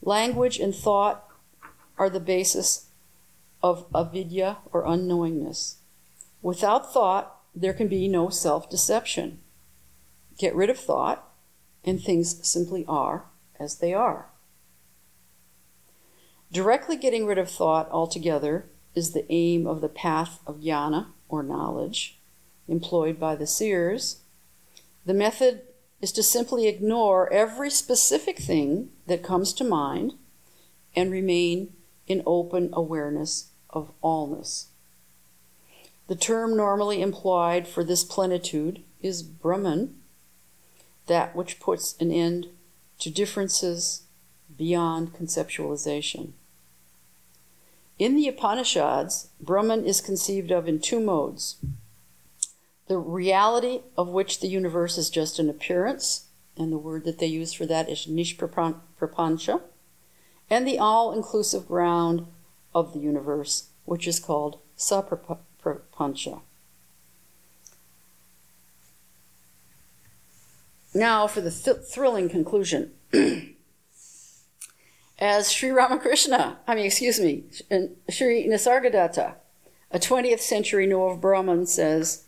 Language 0.00 0.58
and 0.58 0.74
thought 0.74 1.28
are 1.98 2.08
the 2.08 2.20
basis 2.20 2.86
of 3.62 3.86
avidya 3.94 4.58
or 4.72 4.84
unknowingness. 4.84 5.76
Without 6.40 6.92
thought, 6.92 7.40
there 7.54 7.72
can 7.72 7.88
be 7.88 8.08
no 8.08 8.28
self 8.28 8.70
deception. 8.70 9.40
Get 10.38 10.54
rid 10.54 10.70
of 10.70 10.78
thought, 10.78 11.28
and 11.84 12.00
things 12.00 12.46
simply 12.46 12.84
are 12.88 13.24
as 13.58 13.76
they 13.76 13.92
are. 13.92 14.26
Directly 16.52 16.96
getting 16.96 17.26
rid 17.26 17.38
of 17.38 17.50
thought 17.50 17.90
altogether 17.90 18.66
is 18.94 19.12
the 19.12 19.30
aim 19.32 19.66
of 19.66 19.80
the 19.80 19.88
path 19.88 20.40
of 20.46 20.60
jnana, 20.60 21.06
or 21.28 21.42
knowledge, 21.42 22.18
employed 22.68 23.18
by 23.18 23.36
the 23.36 23.46
seers. 23.46 24.20
The 25.04 25.14
method 25.14 25.62
is 26.00 26.12
to 26.12 26.22
simply 26.22 26.66
ignore 26.66 27.32
every 27.32 27.70
specific 27.70 28.38
thing 28.38 28.90
that 29.06 29.22
comes 29.22 29.52
to 29.54 29.64
mind 29.64 30.14
and 30.94 31.10
remain 31.10 31.72
in 32.06 32.22
open 32.26 32.70
awareness 32.72 33.50
of 33.70 33.92
allness. 34.02 34.66
The 36.08 36.16
term 36.16 36.56
normally 36.56 37.00
implied 37.00 37.66
for 37.66 37.84
this 37.84 38.04
plenitude 38.04 38.82
is 39.00 39.22
Brahman, 39.22 39.96
that 41.06 41.34
which 41.34 41.60
puts 41.60 41.96
an 42.00 42.10
end 42.10 42.48
to 42.98 43.10
differences 43.10 44.02
beyond 44.56 45.14
conceptualization. 45.14 46.32
In 47.98 48.16
the 48.16 48.28
Upanishads, 48.28 49.28
Brahman 49.40 49.84
is 49.84 50.00
conceived 50.00 50.50
of 50.50 50.68
in 50.68 50.80
two 50.80 51.00
modes 51.00 51.56
the 52.88 52.98
reality 52.98 53.82
of 53.96 54.08
which 54.08 54.40
the 54.40 54.48
universe 54.48 54.98
is 54.98 55.10
just 55.10 55.38
an 55.38 55.48
appearance, 55.48 56.26
and 56.56 56.72
the 56.72 56.78
word 56.78 57.04
that 57.04 57.18
they 57.18 57.26
use 57.26 57.52
for 57.52 57.66
that 57.66 57.88
is 57.88 58.06
nishprapancha, 58.06 59.62
and 60.50 60.66
the 60.66 60.78
all 60.78 61.12
inclusive 61.12 61.66
ground 61.66 62.26
of 62.74 62.92
the 62.92 62.98
universe, 62.98 63.68
which 63.84 64.06
is 64.06 64.20
called 64.20 64.58
saprapancha. 64.76 66.42
Now 70.94 71.26
for 71.26 71.40
the 71.40 71.50
th- 71.50 71.86
thrilling 71.86 72.28
conclusion. 72.28 72.92
As 75.18 75.50
Sri 75.52 75.70
Ramakrishna, 75.70 76.58
I 76.66 76.74
mean, 76.74 76.86
excuse 76.86 77.20
me, 77.20 77.44
Sri 78.10 78.46
Nisargadatta, 78.48 79.36
a 79.90 79.98
20th 79.98 80.40
century 80.40 80.86
Noah 80.86 81.16
Brahman 81.16 81.66
says, 81.66 82.24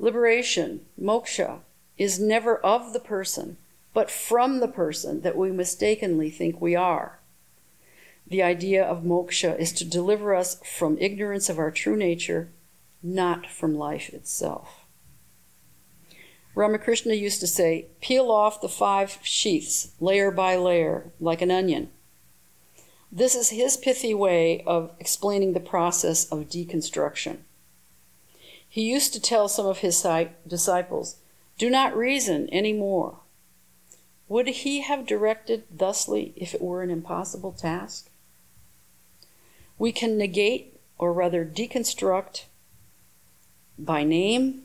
liberation, 0.00 0.80
moksha, 1.00 1.58
is 1.98 2.18
never 2.18 2.56
of 2.56 2.92
the 2.92 3.00
person, 3.00 3.58
but 3.92 4.10
from 4.10 4.60
the 4.60 4.68
person 4.68 5.20
that 5.20 5.36
we 5.36 5.52
mistakenly 5.52 6.30
think 6.30 6.60
we 6.60 6.74
are. 6.74 7.18
The 8.26 8.42
idea 8.42 8.82
of 8.82 9.02
moksha 9.02 9.58
is 9.58 9.72
to 9.74 9.84
deliver 9.84 10.34
us 10.34 10.58
from 10.64 10.96
ignorance 10.98 11.48
of 11.50 11.58
our 11.58 11.70
true 11.70 11.96
nature, 11.96 12.48
not 13.02 13.46
from 13.46 13.76
life 13.76 14.08
itself. 14.14 14.84
Ramakrishna 16.54 17.14
used 17.14 17.40
to 17.40 17.46
say, 17.46 17.86
peel 18.00 18.30
off 18.30 18.60
the 18.60 18.68
five 18.68 19.18
sheaths, 19.22 19.92
layer 20.00 20.30
by 20.30 20.56
layer, 20.56 21.12
like 21.20 21.42
an 21.42 21.50
onion. 21.50 21.90
This 23.12 23.34
is 23.34 23.50
his 23.50 23.76
pithy 23.76 24.14
way 24.14 24.62
of 24.66 24.92
explaining 24.98 25.52
the 25.52 25.60
process 25.60 26.24
of 26.26 26.48
deconstruction. 26.48 27.38
He 28.72 28.82
used 28.82 29.12
to 29.14 29.20
tell 29.20 29.48
some 29.48 29.66
of 29.66 29.78
his 29.78 30.06
disciples, 30.46 31.16
Do 31.58 31.68
not 31.68 31.96
reason 31.96 32.48
any 32.50 32.72
more. 32.72 33.18
Would 34.28 34.46
he 34.46 34.82
have 34.82 35.08
directed 35.08 35.64
thusly 35.76 36.32
if 36.36 36.54
it 36.54 36.62
were 36.62 36.80
an 36.82 36.90
impossible 36.90 37.50
task? 37.50 38.08
We 39.76 39.90
can 39.90 40.16
negate, 40.16 40.78
or 40.98 41.12
rather 41.12 41.44
deconstruct, 41.44 42.44
by 43.76 44.04
name, 44.04 44.62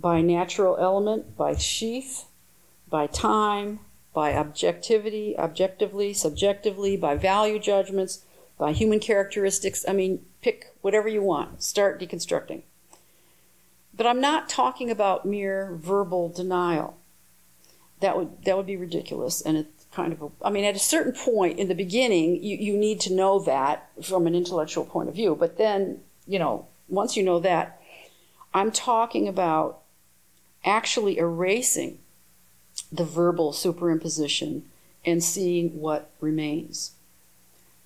by 0.00 0.22
natural 0.22 0.78
element, 0.78 1.36
by 1.36 1.56
sheath, 1.56 2.24
by 2.88 3.08
time, 3.08 3.80
by 4.14 4.34
objectivity, 4.34 5.36
objectively, 5.38 6.14
subjectively, 6.14 6.96
by 6.96 7.14
value 7.14 7.58
judgments, 7.58 8.24
by 8.56 8.72
human 8.72 9.00
characteristics. 9.00 9.84
I 9.86 9.92
mean, 9.92 10.24
pick 10.40 10.74
whatever 10.80 11.08
you 11.08 11.22
want. 11.22 11.62
Start 11.62 12.00
deconstructing. 12.00 12.62
But 14.00 14.06
I'm 14.06 14.22
not 14.22 14.48
talking 14.48 14.90
about 14.90 15.26
mere 15.26 15.76
verbal 15.78 16.30
denial. 16.30 16.96
That 18.00 18.16
would 18.16 18.44
that 18.44 18.56
would 18.56 18.64
be 18.64 18.78
ridiculous, 18.78 19.42
and 19.42 19.58
it's 19.58 19.84
kind 19.92 20.14
of 20.14 20.22
a, 20.22 20.30
I 20.42 20.48
mean, 20.48 20.64
at 20.64 20.74
a 20.74 20.78
certain 20.78 21.12
point 21.12 21.58
in 21.58 21.68
the 21.68 21.74
beginning, 21.74 22.42
you, 22.42 22.56
you 22.56 22.78
need 22.78 22.98
to 23.00 23.12
know 23.12 23.40
that 23.40 23.90
from 24.02 24.26
an 24.26 24.34
intellectual 24.34 24.86
point 24.86 25.10
of 25.10 25.16
view. 25.16 25.36
But 25.38 25.58
then, 25.58 26.00
you 26.26 26.38
know, 26.38 26.66
once 26.88 27.14
you 27.14 27.22
know 27.22 27.40
that, 27.40 27.78
I'm 28.54 28.72
talking 28.72 29.28
about 29.28 29.82
actually 30.64 31.18
erasing 31.18 31.98
the 32.90 33.04
verbal 33.04 33.52
superimposition 33.52 34.62
and 35.04 35.22
seeing 35.22 35.78
what 35.78 36.10
remains. 36.22 36.92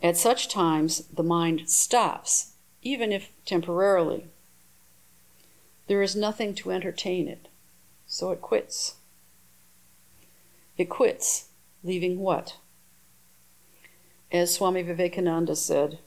At 0.00 0.16
such 0.16 0.46
times, 0.46 1.08
the 1.12 1.24
mind 1.24 1.68
stops, 1.68 2.52
even 2.82 3.10
if 3.10 3.30
temporarily. 3.44 4.28
There 5.86 6.02
is 6.02 6.16
nothing 6.16 6.54
to 6.56 6.70
entertain 6.70 7.28
it, 7.28 7.48
so 8.06 8.30
it 8.30 8.40
quits. 8.40 8.96
It 10.76 10.88
quits, 10.88 11.48
leaving 11.82 12.18
what? 12.18 12.56
As 14.32 14.54
Swami 14.54 14.82
Vivekananda 14.82 15.54
said, 15.54 15.98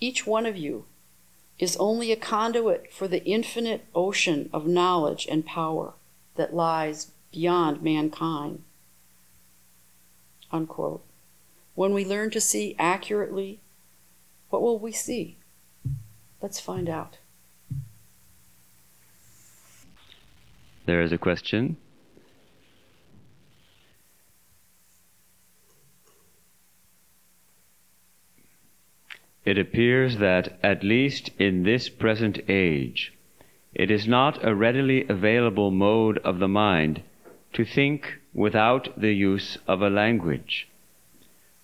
each 0.00 0.26
one 0.26 0.46
of 0.46 0.56
you 0.56 0.86
is 1.58 1.76
only 1.76 2.12
a 2.12 2.16
conduit 2.16 2.92
for 2.92 3.08
the 3.08 3.24
infinite 3.24 3.84
ocean 3.94 4.48
of 4.52 4.66
knowledge 4.66 5.26
and 5.30 5.44
power 5.44 5.94
that 6.36 6.54
lies 6.54 7.10
beyond 7.32 7.82
mankind. 7.82 8.62
Unquote. 10.50 11.04
When 11.74 11.92
we 11.92 12.04
learn 12.04 12.30
to 12.30 12.40
see 12.40 12.74
accurately, 12.78 13.60
what 14.50 14.62
will 14.62 14.78
we 14.78 14.92
see? 14.92 15.36
Let's 16.40 16.58
find 16.58 16.88
out. 16.88 17.17
There 20.88 21.02
is 21.02 21.12
a 21.12 21.18
question. 21.18 21.76
It 29.44 29.58
appears 29.58 30.16
that, 30.16 30.58
at 30.62 30.82
least 30.82 31.28
in 31.38 31.64
this 31.64 31.90
present 31.90 32.40
age, 32.48 33.12
it 33.74 33.90
is 33.90 34.08
not 34.08 34.42
a 34.42 34.54
readily 34.54 35.06
available 35.06 35.70
mode 35.70 36.16
of 36.24 36.38
the 36.38 36.48
mind 36.48 37.02
to 37.52 37.66
think 37.66 38.20
without 38.32 38.98
the 38.98 39.12
use 39.12 39.58
of 39.66 39.82
a 39.82 39.90
language. 39.90 40.68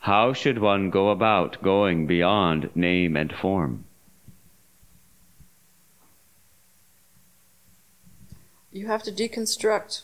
How 0.01 0.35
should 0.35 0.59
one 0.59 0.91
go 0.91 1.09
about 1.09 1.63
going 1.63 2.07
beyond 2.07 2.69
name 2.77 3.17
and 3.17 3.33
form? 3.33 3.87
You 8.75 8.89
have 8.89 9.05
to 9.05 9.13
deconstruct. 9.13 10.03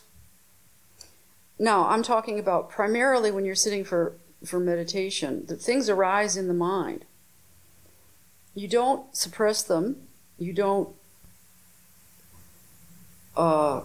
Now, 1.59 1.89
I'm 1.89 2.03
talking 2.03 2.39
about 2.39 2.69
primarily 2.69 3.29
when 3.29 3.43
you're 3.43 3.53
sitting 3.53 3.83
for, 3.83 4.13
for 4.45 4.61
meditation, 4.61 5.45
that 5.47 5.61
things 5.61 5.89
arise 5.89 6.37
in 6.37 6.47
the 6.47 6.53
mind. 6.53 7.03
You 8.55 8.69
don't 8.69 9.13
suppress 9.13 9.61
them, 9.61 10.07
you 10.39 10.53
don't 10.53 10.89
uh, 13.35 13.81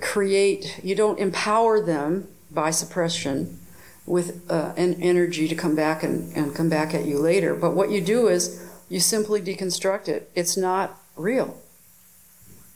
create, 0.00 0.80
you 0.84 0.94
don't 0.94 1.18
empower 1.18 1.84
them 1.84 2.28
by 2.48 2.70
suppression 2.70 3.58
with 4.06 4.48
uh, 4.48 4.72
an 4.76 4.94
energy 5.02 5.48
to 5.48 5.54
come 5.56 5.74
back 5.74 6.04
and, 6.04 6.34
and 6.36 6.54
come 6.54 6.68
back 6.68 6.94
at 6.94 7.04
you 7.04 7.18
later. 7.18 7.56
But 7.56 7.74
what 7.74 7.90
you 7.90 8.00
do 8.00 8.28
is 8.28 8.64
you 8.88 9.00
simply 9.00 9.42
deconstruct 9.42 10.06
it. 10.06 10.30
It's 10.36 10.56
not 10.56 10.96
real. 11.16 11.60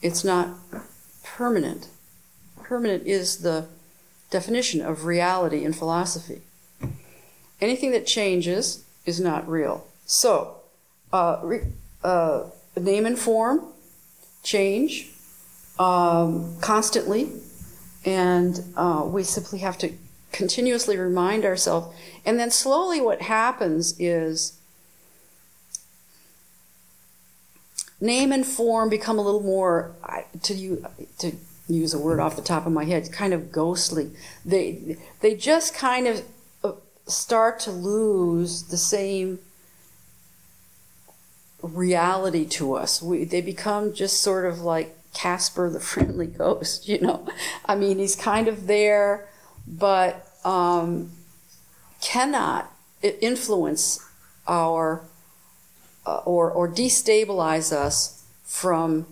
It's 0.03 0.25
not 0.25 0.49
permanent. 1.37 1.89
Permanent 2.63 3.07
is 3.07 3.39
the 3.39 3.67
definition 4.31 4.81
of 4.81 5.05
reality 5.05 5.65
in 5.65 5.73
philosophy. 5.73 6.43
Anything 7.61 7.93
that 7.93 8.07
changes 8.07 8.85
is 9.07 9.21
not 9.21 9.49
real. 9.49 9.87
So, 10.07 10.57
uh, 11.13 11.39
re, 11.43 11.61
uh, 12.05 12.45
name 12.79 13.07
and 13.07 13.19
form 13.19 13.63
change, 14.43 15.11
um, 15.79 16.57
constantly, 16.61 17.33
and 18.05 18.61
uh, 18.77 19.05
we 19.07 19.23
simply 19.23 19.61
have 19.61 19.79
to 19.79 19.93
continuously 20.33 20.97
remind 20.97 21.45
ourselves. 21.45 21.95
And 22.25 22.39
then 22.39 22.51
slowly, 22.51 23.01
what 23.01 23.23
happens 23.23 23.95
is 23.99 24.59
name 28.03 28.33
and 28.33 28.45
form 28.45 28.91
become 28.91 29.19
a 29.19 29.23
little 29.23 29.43
more 29.43 29.95
to 30.43 30.55
you 30.55 30.85
to 31.19 31.33
use 31.69 31.95
a 31.95 31.99
word 31.99 32.19
off 32.21 32.37
the 32.37 32.43
top 32.43 32.67
of 32.67 32.73
my 32.73 32.85
head, 32.85 33.11
kind 33.13 33.33
of 33.33 33.53
ghostly. 33.53 34.11
They 34.45 34.99
they 35.21 35.37
just 35.37 35.75
kind 35.75 36.09
of 36.09 36.25
uh, 36.65 36.73
start 37.07 37.61
to 37.61 37.71
lose 37.71 38.65
the 38.65 38.77
same 38.77 39.39
reality 41.63 42.45
to 42.45 42.75
us. 42.75 43.01
We, 43.01 43.25
they 43.25 43.41
become 43.41 43.95
just 43.95 44.21
sort 44.21 44.47
of 44.47 44.61
like 44.61 44.97
Casper 45.15 45.71
the 45.71 45.81
Friendly 45.93 46.27
Ghost, 46.27 46.89
you 46.89 47.01
know. 47.01 47.27
I 47.65 47.77
mean, 47.77 47.99
he's 47.99 48.17
kind 48.17 48.49
of 48.49 48.67
there, 48.67 49.29
but 49.67 50.27
um, 50.45 51.13
cannot 52.01 52.73
influence 53.03 54.05
our 54.49 55.05
uh, 56.07 56.19
or, 56.25 56.51
or 56.51 56.69
destabilize 56.69 57.73
us 57.73 58.25
from 58.45 59.07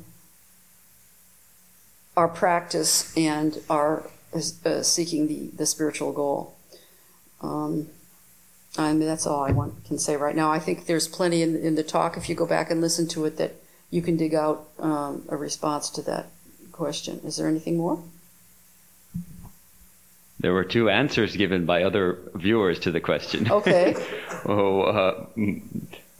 our 2.16 2.28
practice 2.28 3.16
and 3.16 3.59
our 3.70 4.09
uh, 4.34 4.82
seeking 4.82 5.26
the, 5.26 5.51
the 5.57 5.66
spiritual 5.66 6.12
goal. 6.12 6.57
Um, 7.41 7.88
I 8.76 8.93
mean, 8.93 9.07
that's 9.07 9.26
all 9.26 9.43
I 9.43 9.51
want, 9.51 9.84
can 9.84 9.99
say 9.99 10.16
right 10.16 10.36
now. 10.36 10.51
I 10.53 10.59
think 10.59 10.86
there's 10.86 11.09
plenty 11.09 11.43
in, 11.43 11.57
in 11.57 11.74
the 11.74 11.82
talk, 11.82 12.16
if 12.16 12.28
you 12.28 12.34
go 12.34 12.47
back 12.47 12.70
and 12.70 12.80
listen 12.80 13.09
to 13.09 13.24
it, 13.24 13.36
that 13.38 13.55
you 13.91 14.03
can 14.03 14.16
dig 14.16 14.34
out 14.34 14.68
um, 14.78 15.24
a 15.28 15.36
response 15.36 15.91
to 15.91 16.03
that 16.03 16.26
question. 16.70 17.20
Is 17.24 17.36
there 17.36 17.49
anything 17.49 17.76
more? 17.76 18.03
There 20.38 20.55
were 20.55 20.64
two 20.64 20.88
answers 20.88 21.36
given 21.36 21.66
by 21.66 21.82
other 21.82 22.18
viewers 22.34 22.78
to 22.80 22.91
the 22.91 23.01
question. 23.01 23.51
Okay. 23.51 23.95
oh, 24.47 24.82
uh, 24.82 25.26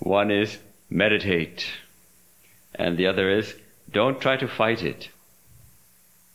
one 0.01 0.31
is 0.31 0.59
meditate, 0.89 1.67
and 2.75 2.99
the 2.99 3.07
other 3.07 3.31
is 3.31 3.55
don't 3.91 4.21
try 4.21 4.37
to 4.37 4.49
fight 4.49 4.83
it. 4.83 5.09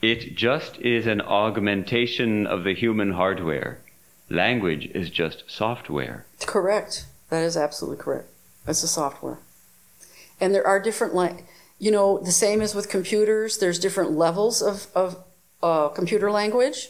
It 0.01 0.35
just 0.35 0.77
is 0.77 1.07
an 1.07 1.21
augmentation 1.21 2.45
of 2.45 2.63
the 2.63 2.73
human 2.73 3.13
hardware. 3.13 3.79
Language 4.29 4.85
is 4.93 5.09
just 5.09 5.43
software. 5.47 6.25
Correct. 6.45 7.05
That 7.29 7.43
is 7.43 7.57
absolutely 7.57 8.03
correct. 8.03 8.29
It's 8.67 8.83
a 8.83 8.87
software. 8.87 9.39
And 10.39 10.53
there 10.53 10.65
are 10.65 10.79
different, 10.79 11.15
like, 11.15 11.45
you 11.79 11.91
know, 11.91 12.19
the 12.19 12.31
same 12.31 12.61
as 12.61 12.75
with 12.75 12.89
computers, 12.89 13.57
there's 13.57 13.79
different 13.79 14.11
levels 14.11 14.61
of, 14.61 14.87
of 14.95 15.23
uh, 15.63 15.89
computer 15.89 16.31
language. 16.31 16.89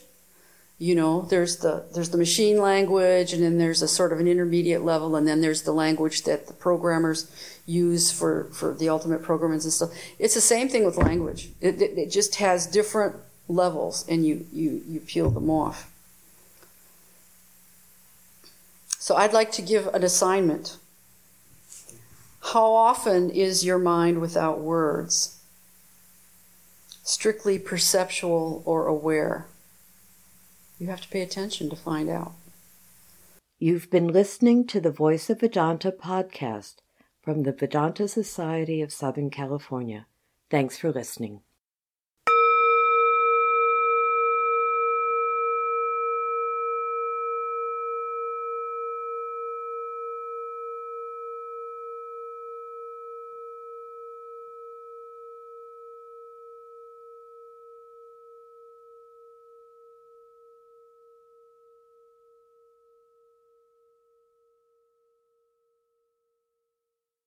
You 0.77 0.93
know, 0.93 1.21
there's 1.21 1.57
the 1.57 1.85
there's 1.93 2.09
the 2.09 2.17
machine 2.17 2.57
language, 2.57 3.31
and 3.31 3.41
then 3.41 3.57
there's 3.57 3.81
a 3.81 3.87
sort 3.87 4.11
of 4.11 4.19
an 4.19 4.27
intermediate 4.27 4.83
level, 4.83 5.15
and 5.15 5.25
then 5.25 5.39
there's 5.41 5.61
the 5.61 5.71
language 5.71 6.23
that 6.23 6.47
the 6.47 6.53
programmers 6.53 7.31
use 7.65 8.11
for, 8.11 8.45
for 8.51 8.73
the 8.73 8.89
ultimate 8.89 9.23
programs 9.23 9.63
and 9.63 9.73
stuff. 9.73 9.89
It's 10.19 10.35
the 10.35 10.41
same 10.41 10.69
thing 10.69 10.85
with 10.85 10.97
language. 10.97 11.49
It, 11.61 11.81
it, 11.81 11.97
it 11.97 12.11
just 12.11 12.35
has 12.35 12.67
different 12.67 13.15
levels, 13.47 14.05
and 14.07 14.25
you, 14.25 14.45
you, 14.51 14.83
you 14.87 14.99
peel 14.99 15.29
them 15.29 15.49
off. 15.49 15.91
So 18.87 19.15
I'd 19.15 19.33
like 19.33 19.51
to 19.53 19.61
give 19.61 19.87
an 19.87 20.03
assignment. 20.03 20.77
How 22.53 22.73
often 22.73 23.29
is 23.29 23.65
your 23.65 23.79
mind 23.79 24.21
without 24.21 24.59
words? 24.59 25.39
Strictly 27.03 27.59
perceptual 27.59 28.61
or 28.65 28.87
aware? 28.87 29.47
You 30.77 30.87
have 30.87 31.01
to 31.01 31.09
pay 31.09 31.21
attention 31.21 31.69
to 31.69 31.75
find 31.75 32.09
out. 32.09 32.33
You've 33.57 33.89
been 33.89 34.09
listening 34.09 34.67
to 34.67 34.81
the 34.81 34.91
Voice 34.91 35.29
of 35.29 35.39
Vedanta 35.39 35.91
podcast 35.91 36.75
from 37.21 37.43
the 37.43 37.53
Vedanta 37.53 38.07
Society 38.07 38.81
of 38.81 38.91
Southern 38.91 39.29
California. 39.29 40.07
Thanks 40.49 40.77
for 40.77 40.91
listening. 40.91 41.41